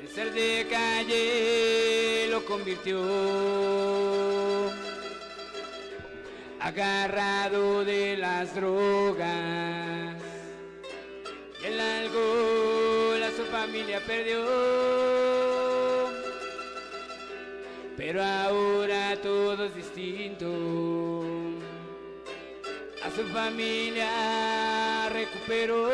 [0.00, 2.98] El ser de calle lo convirtió.
[6.60, 10.22] Agarrado de las drogas.
[11.62, 14.44] Y el alcohol a su familia perdió.
[17.96, 21.28] Pero ahora todo es distinto
[23.08, 25.88] a su familia recuperó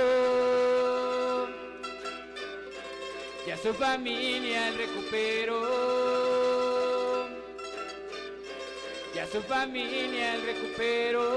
[3.65, 5.63] su familia él recuperó
[9.15, 11.31] y a su familia él recuperó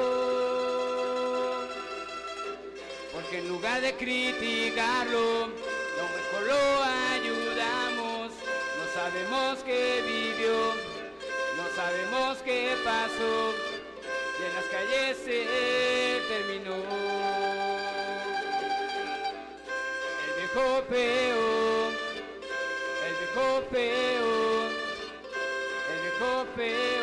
[3.14, 8.34] porque en lugar de criticarlo lo mejor lo ayudamos.
[8.78, 10.74] No sabemos qué vivió
[11.58, 13.54] no sabemos qué pasó.
[14.40, 15.40] Y en las calles se
[16.28, 16.76] terminó.
[20.24, 21.47] El viejo el
[23.72, 24.70] feo,
[25.90, 26.97] el viejo feo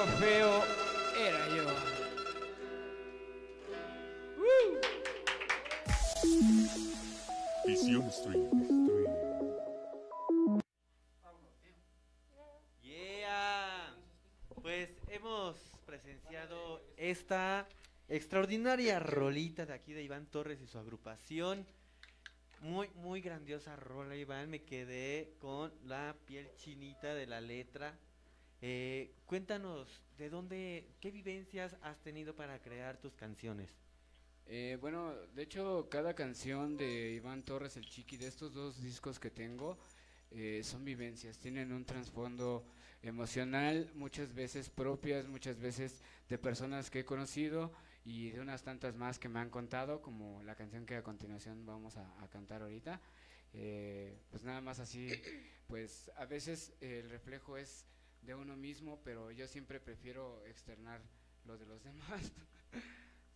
[0.00, 0.64] viejo feo
[1.18, 1.66] era yo.
[7.66, 8.50] Visión Stream.
[12.82, 13.94] Yeah.
[14.62, 17.68] Pues hemos presenciado esta
[18.08, 21.66] extraordinaria rolita de aquí de Iván Torres y su agrupación.
[22.60, 24.50] Muy, muy grandiosa rola, Iván.
[24.50, 27.98] Me quedé con la piel chinita de la letra.
[28.62, 29.88] Eh, cuéntanos,
[30.18, 33.70] ¿de dónde, qué vivencias has tenido para crear tus canciones?
[34.46, 39.18] Eh, bueno, de hecho, cada canción de Iván Torres, el Chiqui, de estos dos discos
[39.18, 39.78] que tengo,
[40.30, 42.66] eh, son vivencias, tienen un trasfondo
[43.02, 47.72] emocional, muchas veces propias, muchas veces de personas que he conocido
[48.04, 51.64] y de unas tantas más que me han contado, como la canción que a continuación
[51.64, 53.00] vamos a, a cantar ahorita.
[53.54, 55.10] Eh, pues nada más así,
[55.66, 57.86] pues a veces el reflejo es
[58.22, 61.00] de uno mismo, pero yo siempre prefiero externar
[61.44, 62.32] lo de los demás.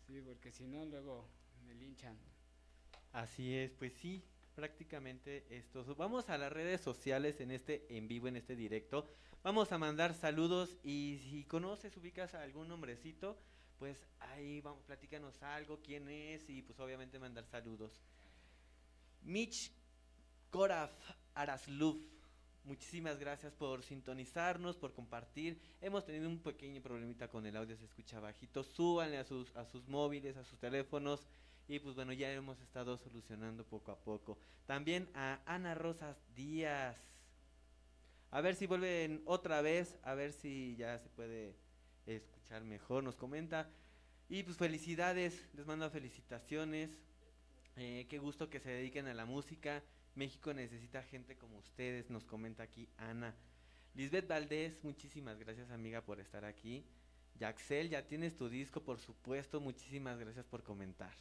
[0.06, 1.28] sí, porque si no, luego
[1.66, 2.18] me linchan.
[3.12, 4.24] Así es, pues sí,
[4.54, 5.84] prácticamente esto.
[5.96, 9.06] Vamos a las redes sociales en este en vivo, en este directo.
[9.42, 13.38] Vamos a mandar saludos y si conoces, ubicas a algún hombrecito,
[13.78, 18.00] pues ahí vamos, platícanos algo, quién es y pues obviamente mandar saludos.
[19.22, 19.70] Mitch
[20.50, 20.92] Koraf
[21.34, 21.96] Arasluf,
[22.64, 25.60] muchísimas gracias por sintonizarnos, por compartir.
[25.80, 28.62] Hemos tenido un pequeño problemita con el audio, se escucha bajito.
[28.62, 31.26] Súbanle a sus, a sus móviles, a sus teléfonos.
[31.68, 34.38] Y pues bueno, ya hemos estado solucionando poco a poco.
[34.66, 36.96] También a Ana Rosas Díaz.
[38.30, 41.54] A ver si vuelven otra vez, a ver si ya se puede
[42.06, 43.70] escuchar mejor, nos comenta.
[44.28, 46.90] Y pues felicidades, les mando felicitaciones.
[47.76, 49.82] Eh, qué gusto que se dediquen a la música.
[50.14, 53.34] México necesita gente como ustedes, nos comenta aquí Ana.
[53.94, 56.84] Lisbeth Valdés, muchísimas gracias amiga por estar aquí.
[57.38, 61.14] Yaxel, ya tienes tu disco, por supuesto, muchísimas gracias por comentar.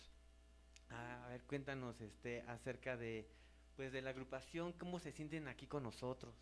[0.89, 3.27] A ver, cuéntanos este acerca de
[3.75, 6.35] pues de la agrupación, cómo se sienten aquí con nosotros.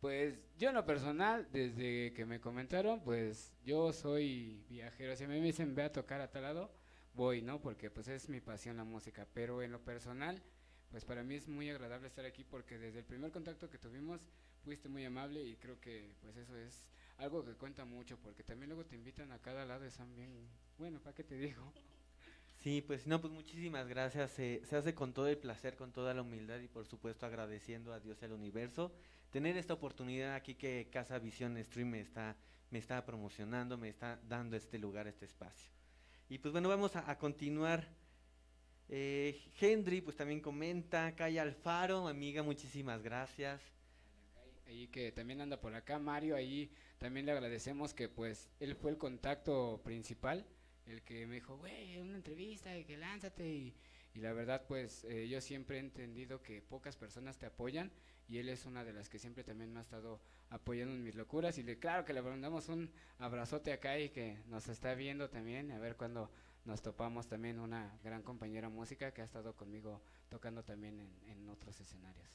[0.00, 5.14] Pues yo en lo personal, desde que me comentaron, pues yo soy viajero.
[5.14, 6.72] Si me dicen ve a tocar a tal lado,
[7.12, 7.60] voy, ¿no?
[7.60, 9.26] Porque pues es mi pasión la música.
[9.34, 10.42] Pero en lo personal,
[10.90, 14.20] pues para mí es muy agradable estar aquí porque desde el primer contacto que tuvimos
[14.64, 16.88] fuiste muy amable y creo que pues eso es
[17.18, 20.48] algo que cuenta mucho porque también luego te invitan a cada lado y están bien,
[20.78, 21.72] bueno, ¿para qué te digo?
[22.62, 24.32] Sí, pues no, pues muchísimas gracias.
[24.32, 28.00] Se, hace con todo el placer, con toda la humildad y por supuesto agradeciendo a
[28.00, 28.92] Dios y al universo
[29.30, 32.36] tener esta oportunidad aquí que Casa Visión Stream me está,
[32.70, 35.70] me está promocionando, me está dando este lugar, este espacio.
[36.28, 37.99] Y pues bueno, vamos a continuar.
[38.92, 43.62] Eh, Henry pues también comenta, Calla Alfaro, amiga, muchísimas gracias.
[44.66, 48.90] Ahí que también anda por acá, Mario, ahí también le agradecemos que pues él fue
[48.90, 50.44] el contacto principal,
[50.86, 53.76] el que me dijo, güey, una entrevista, que lánzate, y,
[54.12, 57.92] y la verdad pues eh, yo siempre he entendido que pocas personas te apoyan,
[58.28, 61.14] y él es una de las que siempre también me ha estado apoyando en mis
[61.14, 65.30] locuras, y le, claro que le mandamos un abrazote acá y que nos está viendo
[65.30, 66.28] también, a ver cuando
[66.64, 71.48] nos topamos también una gran compañera música que ha estado conmigo tocando también en, en
[71.48, 72.28] otros escenarios.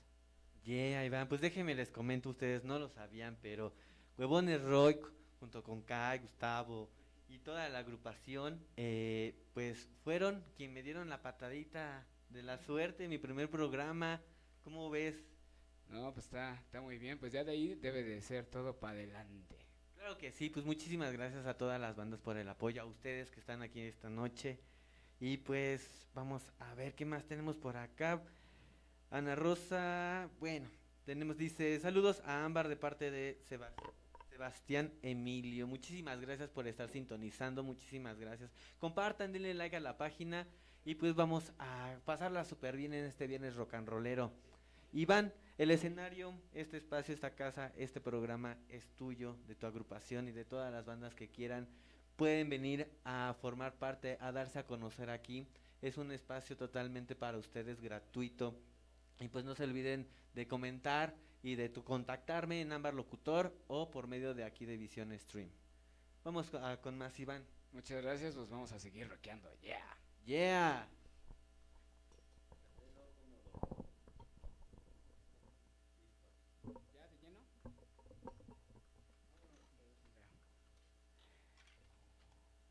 [0.64, 3.72] Yeah, Iván, pues déjenme les comento, ustedes no lo sabían, pero
[4.18, 5.00] Huevones Roy,
[5.40, 6.90] junto con Kai, Gustavo
[7.28, 13.04] y toda la agrupación, eh, pues fueron quien me dieron la patadita de la suerte
[13.04, 14.22] en mi primer programa.
[14.64, 15.24] ¿Cómo ves?
[15.90, 18.94] No, pues está, está muy bien, pues ya de ahí debe de ser todo para
[18.94, 19.65] adelante.
[20.06, 23.32] Claro que sí, pues muchísimas gracias a todas las bandas por el apoyo, a ustedes
[23.32, 24.60] que están aquí esta noche.
[25.20, 28.22] Y pues vamos a ver qué más tenemos por acá.
[29.10, 30.70] Ana Rosa, bueno,
[31.06, 33.74] tenemos, dice, saludos a Ámbar de parte de Seba-
[34.30, 35.66] Sebastián Emilio.
[35.66, 38.52] Muchísimas gracias por estar sintonizando, muchísimas gracias.
[38.78, 40.46] Compartan, denle like a la página
[40.86, 44.32] y pues vamos a pasarla súper bien en este viernes rock and rollero.
[44.96, 50.32] Iván, el escenario, este espacio, esta casa, este programa es tuyo, de tu agrupación y
[50.32, 51.68] de todas las bandas que quieran.
[52.16, 55.48] Pueden venir a formar parte, a darse a conocer aquí.
[55.82, 58.58] Es un espacio totalmente para ustedes gratuito.
[59.20, 63.92] Y pues no se olviden de comentar y de tu contactarme en Ámbar Locutor o
[63.92, 65.50] por medio de aquí de Visión Stream.
[66.24, 67.46] Vamos a- con más Iván.
[67.74, 69.54] Muchas gracias, pues vamos a seguir rockeando.
[69.62, 69.98] Yeah.
[70.26, 70.90] Yeah.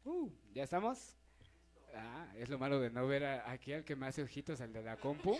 [0.04, 1.16] Uh, ¿Ya estamos?
[1.94, 4.72] Ah, es lo malo de no ver a- aquí al que me hace ojitos, al
[4.72, 5.36] de la compu.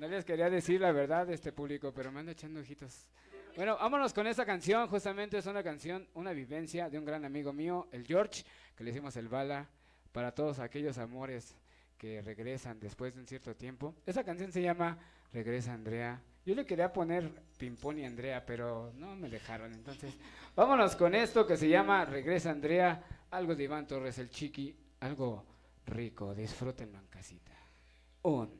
[0.00, 3.08] No les quería decir la verdad este público, pero me anda echando ojitos.
[3.56, 4.86] Bueno, vámonos con esta canción.
[4.88, 8.44] Justamente es una canción, una vivencia de un gran amigo mío, el George,
[8.76, 9.68] que le decimos el Bala,
[10.12, 11.56] para todos aquellos amores
[11.98, 13.96] que regresan después de un cierto tiempo.
[14.06, 14.96] Esa canción se llama
[15.32, 16.22] Regresa Andrea.
[16.46, 17.28] Yo le quería poner
[17.58, 19.72] Pimpón y Andrea, pero no me dejaron.
[19.74, 20.16] Entonces,
[20.54, 25.44] vámonos con esto que se llama Regresa Andrea, algo de Iván Torres, el chiqui, algo
[25.86, 26.34] rico.
[26.34, 27.52] Disfrútenlo en casita.
[28.22, 28.50] Un,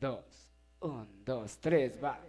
[0.00, 0.48] dos,
[0.80, 2.20] un, dos, tres, va.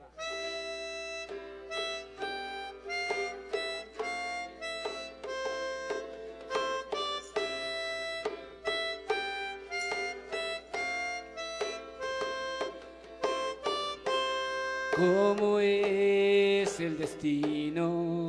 [14.96, 18.26] ¿Cómo es el destino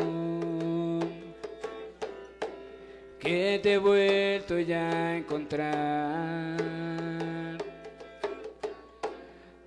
[3.30, 6.56] que te he vuelto ya a encontrar?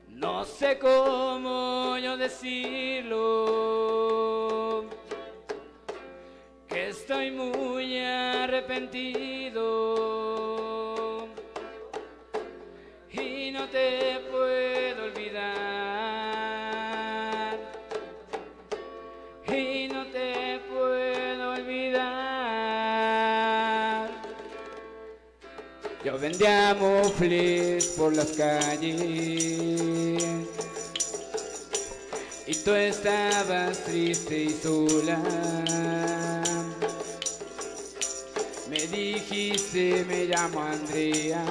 [0.09, 3.23] No sé cómo yo decirlo,
[6.67, 9.42] que estoy muy arrepentido
[27.97, 29.01] por las calles.
[32.45, 35.19] Y tú estabas triste y sola.
[38.69, 41.45] Me dijiste me llamo Andrea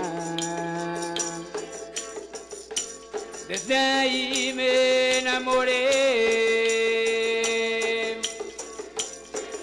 [3.52, 5.78] desde ahí me enamoré.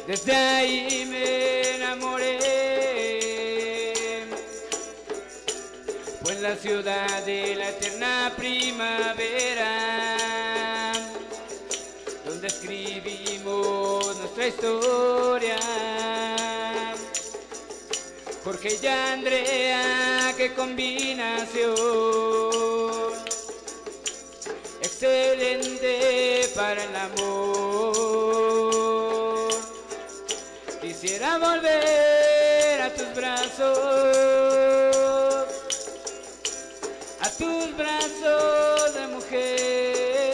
[0.05, 0.98] Desde ahí
[6.61, 10.17] ciudad de la eterna primavera.
[12.25, 15.57] Donde escribimos nuestra historia.
[18.43, 21.75] Jorge y Andrea, qué combinación
[24.81, 27.89] excelente para el amor.
[30.81, 34.28] Quisiera volver a tus brazos,
[37.79, 40.29] brazos de mujer.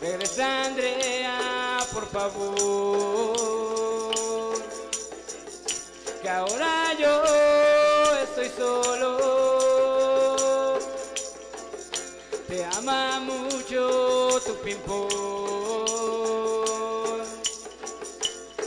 [0.00, 3.32] Regresa Andrea, por favor,
[6.20, 7.22] que ahora yo
[8.24, 9.10] estoy solo.
[12.48, 15.08] Te ama mucho tu pimpón.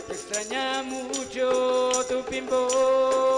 [0.07, 3.30] Te extraña mucho tu pimpón.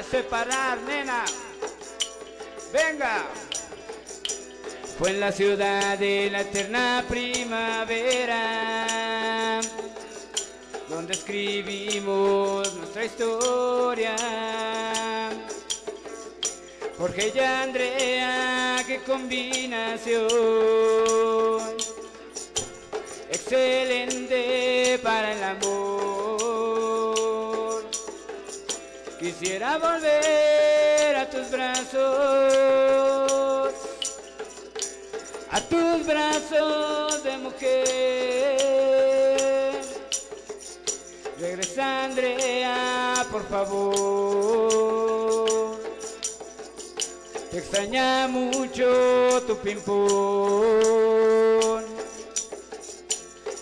[0.00, 1.24] Separar nena
[2.72, 3.26] venga
[4.98, 8.48] fue en la ciudad de la eterna primavera,
[10.88, 14.14] donde escribimos nuestra historia.
[16.98, 20.28] Jorge y Andrea, qué combinación.
[23.30, 25.81] Excelente para el amor.
[29.42, 31.98] Quisiera volver a tus brazos,
[35.50, 38.60] a tus brazos de mujer.
[41.40, 45.00] Regresa Andrea, por favor.
[47.50, 50.22] Te extraña mucho tu pimpón.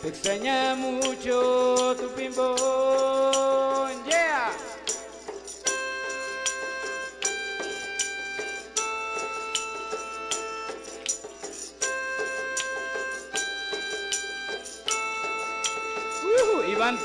[0.03, 3.60] Te extraña mucho tu pimpón.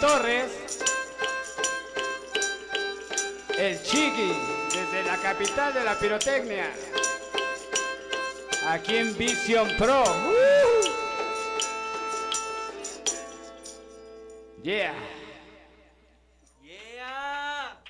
[0.06, 0.52] Torres.
[3.58, 4.34] El Chiqui,
[4.72, 6.72] desde la capital de la pirotecnia.
[8.68, 10.04] Aquí en Vision Pro.
[10.04, 10.84] Uh.
[14.62, 14.94] Yeah.
[16.62, 17.82] Yeah.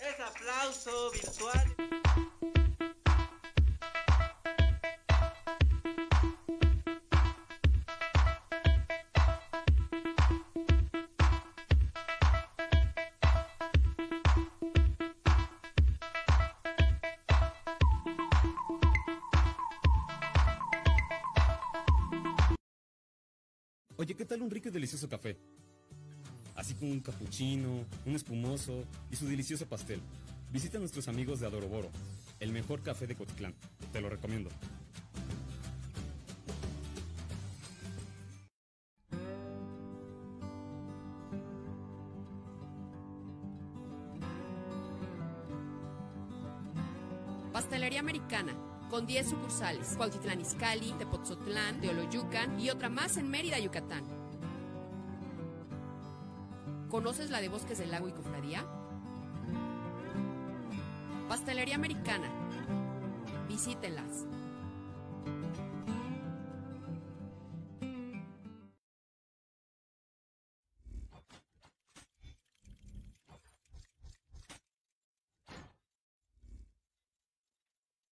[0.00, 1.81] Es aplauso virtual.
[24.92, 25.38] Delicioso café?
[26.54, 30.00] Así como un cappuccino, un espumoso y su delicioso pastel.
[30.50, 31.88] Visita a nuestros amigos de Adoroboro,
[32.40, 33.54] el mejor café de Cotitlán.
[33.90, 34.50] Te lo recomiendo.
[47.54, 48.54] Pastelería Americana,
[48.90, 54.21] con 10 sucursales, Cuautitlán Izcalli, Tepoztlán, Teoloyucan y otra más en Mérida, Yucatán.
[56.92, 58.66] ¿Conoces la de Bosques del Lago y Cofradía?
[61.26, 62.30] Pastelería Americana.
[63.48, 64.26] Visítenlas.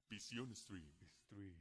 [0.09, 0.91] Visión Stream.
[1.27, 1.55] Stream.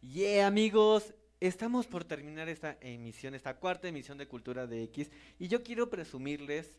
[0.00, 5.10] Yeah, amigos, estamos por terminar esta emisión, esta cuarta emisión de Cultura de X.
[5.38, 6.76] Y yo quiero presumirles,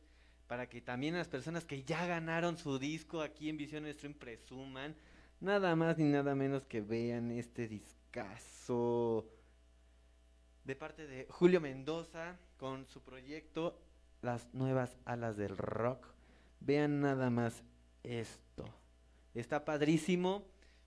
[0.48, 4.96] para que también las personas que ya ganaron su disco aquí en Visión Stream presuman,
[5.40, 9.30] nada más ni nada menos que vean este discazo
[10.64, 13.80] de parte de Julio Mendoza con su proyecto
[14.22, 16.08] Las Nuevas Alas del Rock.
[16.60, 17.64] Vean nada más
[18.04, 18.66] esto.
[19.34, 20.46] Está padrísimo.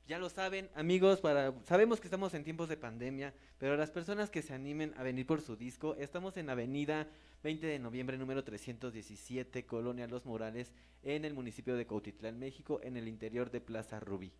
[0.09, 1.21] Ya lo saben, amigos,
[1.65, 5.27] sabemos que estamos en tiempos de pandemia, pero las personas que se animen a venir
[5.27, 7.09] por su disco, estamos en Avenida
[7.45, 10.73] 20 de noviembre número 317, Colonia Los Morales,
[11.05, 14.33] en el municipio de Cautitlán, México, en el interior de Plaza Rubí.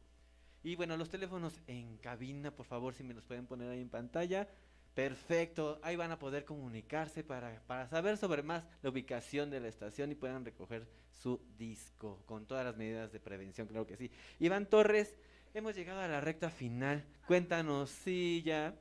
[0.65, 3.89] Y bueno, los teléfonos en cabina, por favor, si me los pueden poner ahí en
[3.89, 4.49] pantalla.
[4.95, 9.69] Perfecto, ahí van a poder comunicarse para, para saber sobre más la ubicación de la
[9.69, 14.11] estación y puedan recoger su disco con todas las medidas de prevención, claro que sí.
[14.39, 15.17] Iván Torres,
[15.55, 17.05] hemos llegado a la recta final.
[17.27, 18.75] Cuéntanos, sí, ya.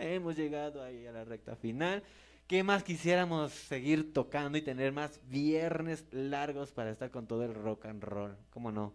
[0.00, 2.02] Hemos llegado ahí a la recta final.
[2.46, 7.54] ¿Qué más quisiéramos seguir tocando y tener más viernes largos para estar con todo el
[7.54, 8.36] rock and roll?
[8.50, 8.94] ¿Cómo no?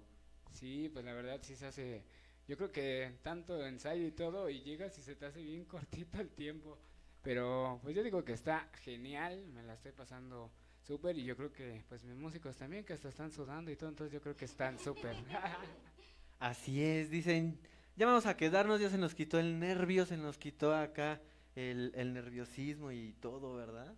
[0.53, 2.03] Sí, pues la verdad sí se hace.
[2.47, 6.19] Yo creo que tanto ensayo y todo, y llegas y se te hace bien cortito
[6.21, 6.77] el tiempo.
[7.21, 10.51] Pero pues yo digo que está genial, me la estoy pasando
[10.85, 13.89] súper y yo creo que pues mis músicos también que hasta están sudando y todo,
[13.89, 15.15] entonces yo creo que están súper.
[16.39, 17.59] Así es, dicen,
[17.95, 21.21] ya vamos a quedarnos, ya se nos quitó el nervio, se nos quitó acá
[21.55, 23.95] el, el nerviosismo y todo, ¿verdad?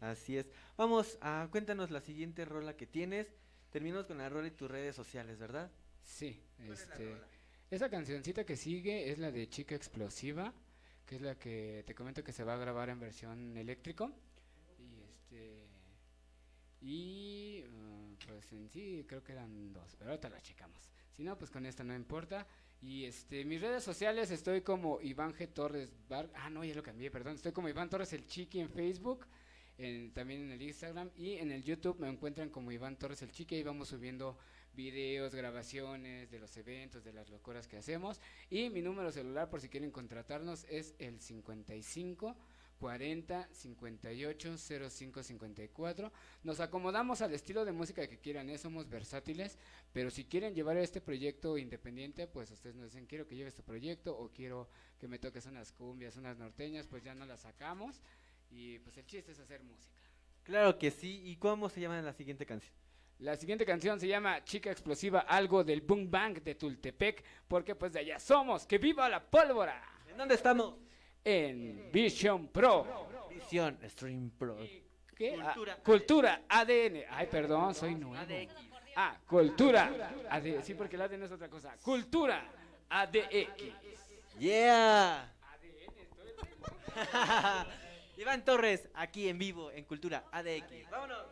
[0.00, 0.46] Así es.
[0.76, 3.34] Vamos a, cuéntanos la siguiente rola que tienes.
[3.70, 5.70] Terminamos con la rola y tus redes sociales, ¿verdad?
[6.02, 7.16] Sí, este,
[7.70, 10.52] esa cancioncita que sigue es la de Chica Explosiva,
[11.06, 14.10] que es la que te comento que se va a grabar en versión eléctrico.
[16.80, 20.90] Y y uh, pues en sí creo que eran dos, pero ahorita la checamos.
[21.16, 22.46] Si no, pues con esta no importa.
[22.80, 25.52] Y este, mis redes sociales estoy como Iván G.
[25.52, 26.30] Torres Bar.
[26.34, 27.34] Ah, no, ya lo cambié, perdón.
[27.34, 29.26] Estoy como Iván Torres el Chiqui en Facebook,
[29.76, 33.32] en, también en el Instagram y en el YouTube me encuentran como Iván Torres el
[33.32, 33.56] Chiqui.
[33.56, 34.38] Ahí vamos subiendo
[34.72, 38.20] videos, grabaciones de los eventos, de las locuras que hacemos.
[38.48, 42.36] Y mi número celular, por si quieren contratarnos, es el 55
[42.80, 46.12] 40 58 05 54.
[46.42, 48.56] Nos acomodamos al estilo de música que quieran, ¿eh?
[48.56, 49.58] somos versátiles,
[49.92, 53.62] pero si quieren llevar este proyecto independiente, pues ustedes nos dicen, quiero que lleve este
[53.62, 54.68] proyecto o quiero
[54.98, 58.00] que me toques unas cumbias, unas norteñas, pues ya no las sacamos
[58.50, 60.00] y pues el chiste es hacer música.
[60.42, 61.20] Claro que sí.
[61.24, 62.74] ¿Y cómo se llama la siguiente canción?
[63.18, 67.92] La siguiente canción se llama Chica Explosiva, algo del Boom Bang de Tultepec, porque pues
[67.92, 68.66] de allá somos.
[68.66, 69.82] ¡Que viva la pólvora!
[70.08, 70.76] ¿En dónde estamos?
[71.24, 73.08] En Vision Pro.
[73.30, 74.56] Vision Stream Pro.
[75.16, 75.36] ¿Qué?
[75.40, 75.76] Ah, Cultura.
[75.84, 77.04] cultura ADN.
[77.10, 78.16] Ay, perdón, soy nuevo.
[78.96, 80.12] Ah, cultura.
[80.30, 81.76] AD, sí, porque el ADN es otra cosa.
[81.82, 82.42] Cultura
[82.88, 83.64] ADX.
[84.38, 85.32] ¡Yeah!
[88.16, 90.90] Iván Torres, aquí en vivo, en Cultura ADX.
[90.90, 91.26] ¡Vámonos!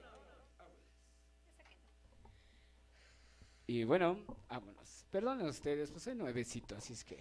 [3.66, 5.06] Y bueno, vámonos.
[5.10, 7.18] Perdonen ustedes, pues soy nuevecito, así es que.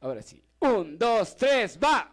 [0.00, 0.42] Ahora sí.
[0.60, 2.12] Un, dos, tres, va.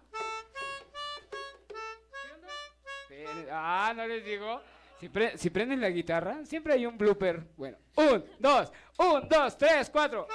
[3.52, 4.62] Ah, no les digo.
[5.00, 7.44] Si, pre- si prenden la guitarra, siempre hay un blooper.
[7.58, 10.28] Bueno, un, dos, un, dos, tres, cuatro.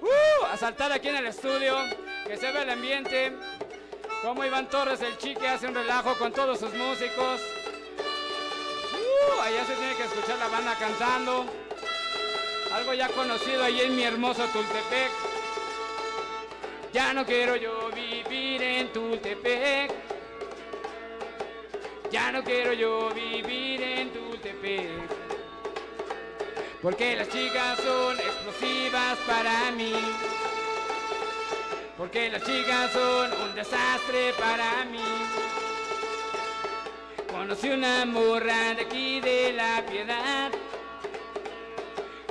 [0.00, 0.44] ¡Uh!
[0.46, 1.76] A saltar aquí en el estudio,
[2.26, 3.36] que se ve el ambiente.
[4.22, 7.40] Como Iván Torres, el chique, hace un relajo con todos sus músicos.
[8.94, 9.40] ¡Uh!
[9.40, 11.46] Allá se tiene que escuchar la banda cantando.
[12.74, 15.10] Algo ya conocido ahí en mi hermoso Tultepec.
[16.92, 19.92] Ya no quiero yo vivir en Tultepec.
[22.10, 24.88] Ya no quiero yo vivir en Tultepec.
[26.80, 29.94] Porque las chicas son explosivas para mí.
[31.98, 35.04] Porque las chicas son un desastre para mí.
[37.30, 40.50] Conocí una morra de aquí de la piedad.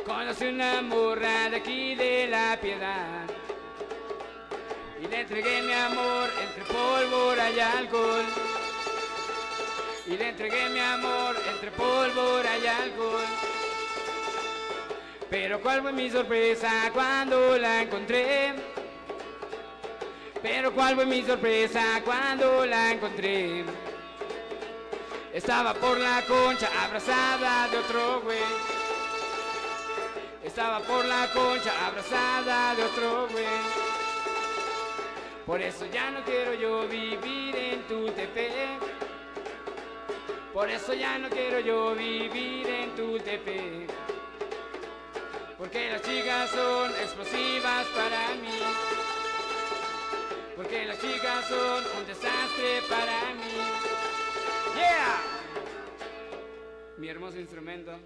[0.05, 3.27] Conocí una morra de aquí de la piedad.
[4.99, 8.25] Y le entregué mi amor entre pólvora y alcohol.
[10.07, 13.25] Y le entregué mi amor entre pólvora y alcohol.
[15.29, 18.53] Pero cuál fue mi sorpresa cuando la encontré.
[20.41, 23.63] Pero cuál fue mi sorpresa cuando la encontré.
[25.31, 28.80] Estaba por la concha abrazada de otro güey.
[30.51, 33.45] Estaba por la concha abrazada de otro güey.
[35.45, 38.81] Por eso ya no quiero yo vivir en Tultepec.
[40.53, 43.89] Por eso ya no quiero yo vivir en Tultepec.
[45.57, 48.59] Porque las chicas son explosivas para mí.
[50.57, 53.55] Porque las chicas son un desastre para mí.
[54.75, 55.21] ¡Yeah!
[56.97, 57.97] Mi hermoso instrumento.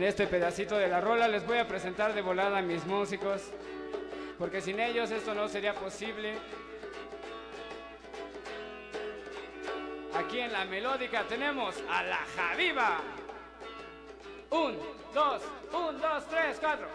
[0.00, 3.50] En este pedacito de la rola les voy a presentar de volada a mis músicos,
[4.40, 6.32] porque sin ellos esto no sería posible.
[10.14, 13.00] Aquí en la melódica tenemos a la Javiva.
[14.48, 14.78] Un,
[15.12, 15.42] dos,
[15.74, 16.88] un, dos, tres, cuatro.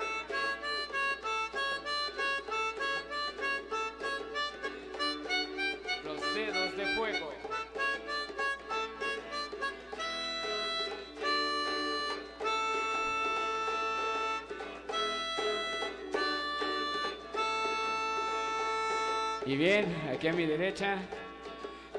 [19.45, 20.97] Y bien, aquí a mi derecha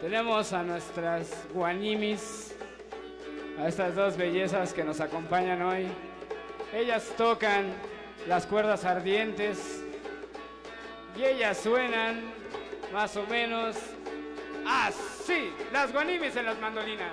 [0.01, 2.57] tenemos a nuestras guanimis,
[3.57, 5.87] a estas dos bellezas que nos acompañan hoy.
[6.75, 7.73] Ellas tocan
[8.27, 9.85] las cuerdas ardientes
[11.17, 12.21] y ellas suenan
[12.93, 13.77] más o menos
[14.67, 17.13] así, las guanimis en las mandolinas.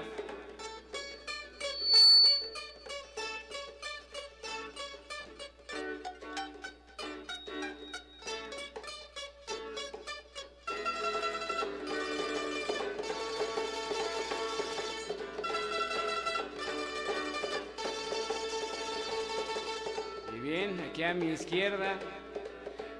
[20.89, 21.95] Aquí a mi izquierda.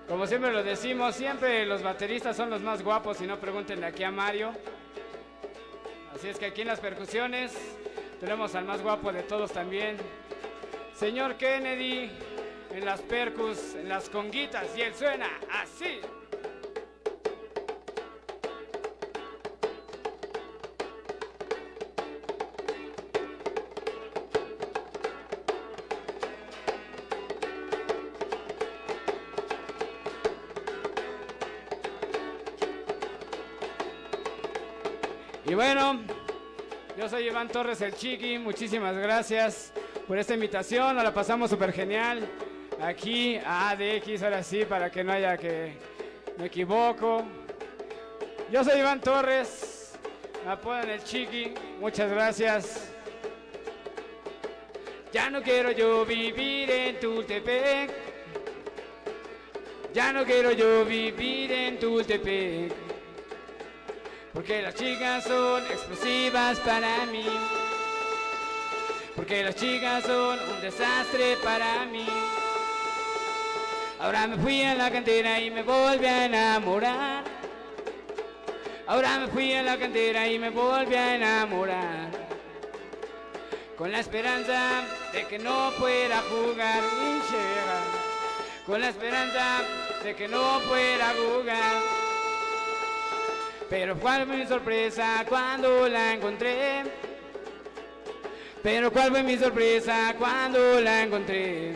[0.08, 4.04] Como siempre lo decimos, siempre los bateristas son los más guapos y no pregúntenle aquí
[4.04, 4.52] a Mario.
[6.14, 7.54] Así es que aquí en las percusiones
[8.20, 9.98] tenemos al más guapo de todos también.
[10.94, 12.12] Señor Kennedy
[12.72, 16.02] en las percus, en las conguitas y él suena así.
[35.54, 36.02] Y bueno,
[36.98, 39.72] Yo soy Iván Torres el Chiqui, muchísimas gracias
[40.08, 42.28] por esta invitación, nos la pasamos súper genial.
[42.82, 45.78] Aquí a ADX, ahora sí, para que no haya que
[46.40, 47.24] me equivoco.
[48.52, 49.94] Yo soy Iván Torres,
[50.44, 52.92] me apodan el Chiqui, muchas gracias.
[55.12, 57.92] Ya no quiero yo vivir en Tultepec.
[59.94, 62.83] Ya no quiero yo vivir en Tultepec.
[64.46, 67.26] Porque las chicas son explosivas para mí.
[69.16, 72.06] Porque las chicas son un desastre para mí.
[74.02, 77.24] Ahora me fui a la cantera y me volví a enamorar.
[78.86, 82.10] Ahora me fui a la cantera y me volví a enamorar.
[83.78, 84.84] Con la esperanza
[85.14, 86.82] de que no pueda jugar.
[88.66, 89.62] Con la esperanza
[90.04, 92.03] de que no pueda jugar.
[93.74, 96.84] Pero cuál fue mi sorpresa cuando la encontré.
[98.62, 101.74] Pero cuál fue mi sorpresa cuando la encontré.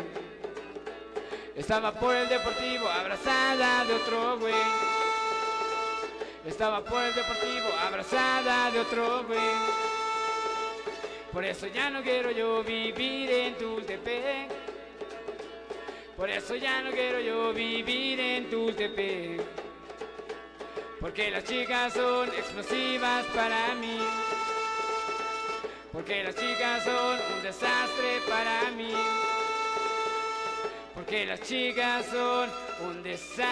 [1.56, 4.54] Estaba por el deportivo abrazada de otro güey.
[6.46, 9.40] Estaba por el deportivo abrazada de otro güey.
[11.34, 14.52] Por eso ya no quiero yo vivir en Tultepec.
[16.16, 19.67] Por eso ya no quiero yo vivir en Tultepec.
[21.00, 24.00] Porque las chicas son explosivas para mí.
[25.92, 28.94] Porque las chicas son un desastre para mí.
[30.96, 32.50] Porque las chicas son
[32.88, 33.48] un desastre.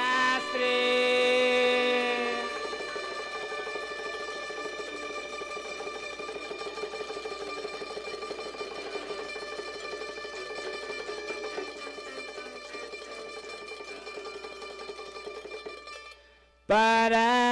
[16.75, 17.44] Para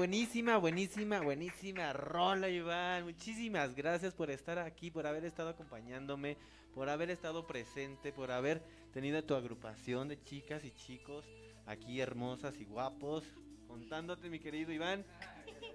[0.00, 3.04] buenísima, buenísima, buenísima rola, Iván.
[3.04, 6.38] Muchísimas gracias por estar aquí, por haber estado acompañándome,
[6.74, 8.62] por haber estado presente, por haber
[8.94, 11.26] tenido tu agrupación de chicas y chicos
[11.66, 13.24] aquí hermosas y guapos.
[13.68, 15.04] Contándote, mi querido Iván.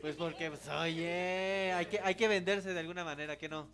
[0.02, 3.68] Pues porque, pues, oye, hay que, hay que venderse de alguna manera, que no?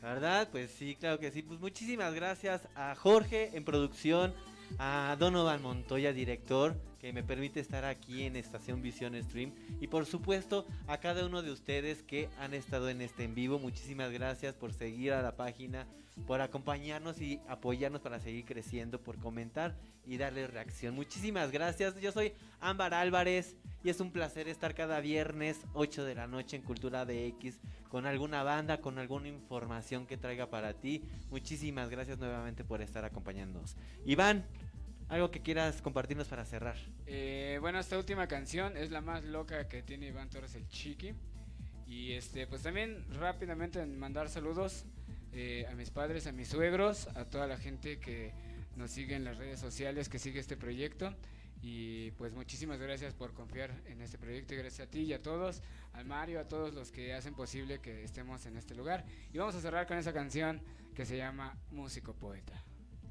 [0.00, 0.46] ¿Verdad?
[0.52, 1.42] Pues sí, claro que sí.
[1.42, 4.32] Pues muchísimas gracias a Jorge en producción,
[4.78, 9.52] a Donovan Montoya, director, que me permite estar aquí en Estación Visión Stream.
[9.80, 13.58] Y por supuesto, a cada uno de ustedes que han estado en este en vivo.
[13.58, 15.86] Muchísimas gracias por seguir a la página,
[16.26, 19.76] por acompañarnos y apoyarnos para seguir creciendo, por comentar
[20.06, 20.94] y darle reacción.
[20.94, 22.00] Muchísimas gracias.
[22.00, 26.56] Yo soy Ámbar Álvarez y es un placer estar cada viernes 8 de la noche
[26.56, 31.02] en Cultura DX con alguna banda, con alguna información que traiga para ti.
[31.30, 33.76] Muchísimas gracias nuevamente por estar acompañándonos.
[34.04, 34.44] Iván,
[35.08, 36.76] algo que quieras compartirnos para cerrar.
[37.06, 41.14] Eh, bueno, esta última canción es la más loca que tiene Iván Torres el Chiqui.
[41.86, 44.84] Y este, pues también rápidamente mandar saludos
[45.32, 48.32] eh, a mis padres, a mis suegros, a toda la gente que
[48.76, 51.14] nos sigue en las redes sociales, que sigue este proyecto.
[51.60, 55.22] Y pues muchísimas gracias por confiar en este proyecto y gracias a ti y a
[55.22, 59.04] todos, al Mario, a todos los que hacen posible que estemos en este lugar.
[59.32, 60.60] Y vamos a cerrar con esa canción
[60.94, 62.67] que se llama Músico Poeta.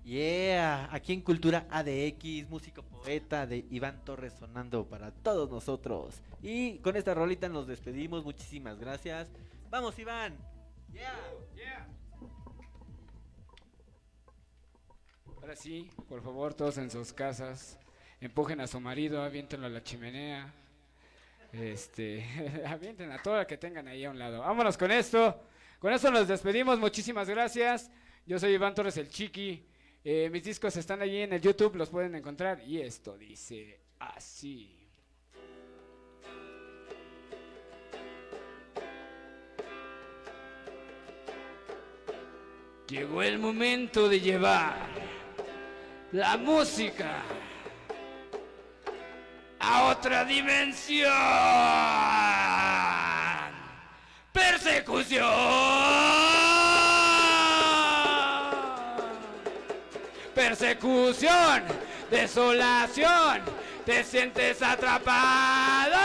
[0.07, 6.21] Yeah, aquí en Cultura ADX, músico poeta de Iván Torres sonando para todos nosotros.
[6.41, 9.27] Y con esta rolita nos despedimos, muchísimas gracias.
[9.69, 10.37] Vamos Iván.
[10.93, 11.89] Yeah.
[15.41, 17.77] Ahora sí, por favor, todos en sus casas,
[18.21, 20.53] empujen a su marido, aviéntenlo a la chimenea.
[21.51, 24.39] Este, avienten a todo lo que tengan ahí a un lado.
[24.39, 25.37] Vámonos con esto.
[25.79, 26.79] Con esto nos despedimos.
[26.79, 27.91] Muchísimas gracias.
[28.25, 29.67] Yo soy Iván Torres el Chiqui.
[30.09, 32.61] Eh, mis discos están allí en el YouTube, los pueden encontrar.
[32.65, 34.73] Y esto dice así.
[42.87, 44.77] Llegó el momento de llevar
[46.13, 47.23] la música
[49.59, 51.11] a otra dimensión.
[54.31, 56.26] Persecución.
[60.47, 61.63] Persecución,
[62.09, 63.41] desolación,
[63.85, 65.99] te sientes atrapada.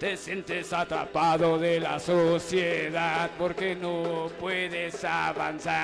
[0.00, 5.78] Te sientes atrapado de la sociedad porque no puedes avanzar.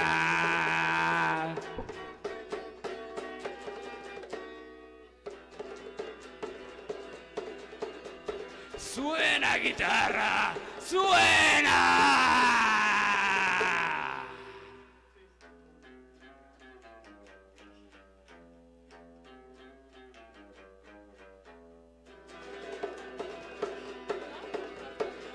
[8.76, 10.54] Suena guitarra,
[10.92, 11.80] suena.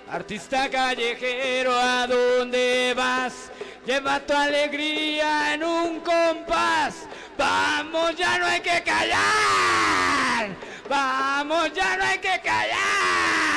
[0.10, 3.52] Artista callejero, ¿a dónde vas?
[3.86, 7.08] Lleva tu alegría en un compás.
[7.38, 10.56] Vamos, ya no hay que callar.
[10.90, 13.57] Vamos, ya no hay que callar.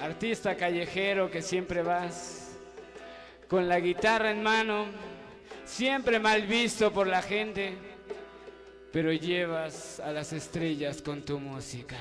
[0.00, 2.56] Artista callejero que siempre vas
[3.48, 4.86] con la guitarra en mano
[5.66, 7.76] siempre mal visto por la gente,
[8.92, 11.96] pero llevas a las estrellas con tu música.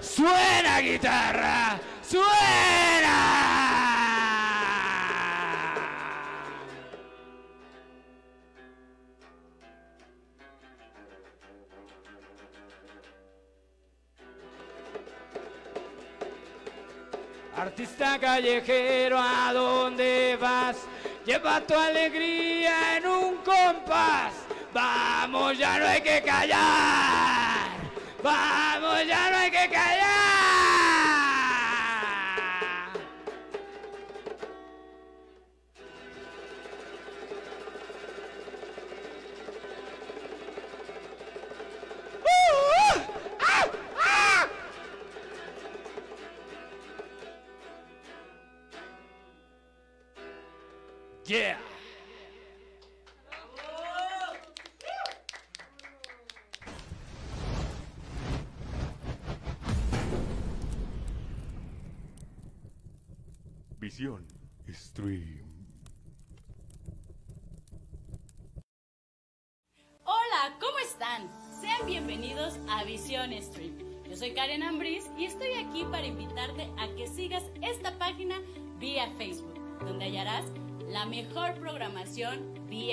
[0.00, 3.67] Suena guitarra, suena.
[18.18, 20.76] Callejero, ¿a dónde vas?
[21.24, 24.32] Lleva tu alegría en un compás.
[24.72, 27.68] Vamos, ya no hay que callar.
[28.22, 30.37] Vamos, ya no hay que callar.
[51.28, 51.56] Yeah.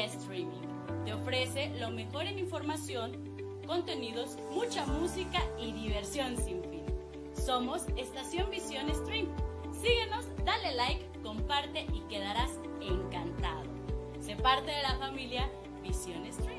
[0.06, 0.62] Streaming.
[1.04, 3.12] Te ofrece lo mejor en información,
[3.66, 6.84] contenidos, mucha música y diversión sin fin.
[7.34, 9.28] Somos Estación Visión Stream.
[9.82, 12.52] Síguenos, dale like, comparte y quedarás
[12.82, 13.64] encantado.
[14.20, 15.50] Sé parte de la familia
[15.84, 16.55] Visión Stream.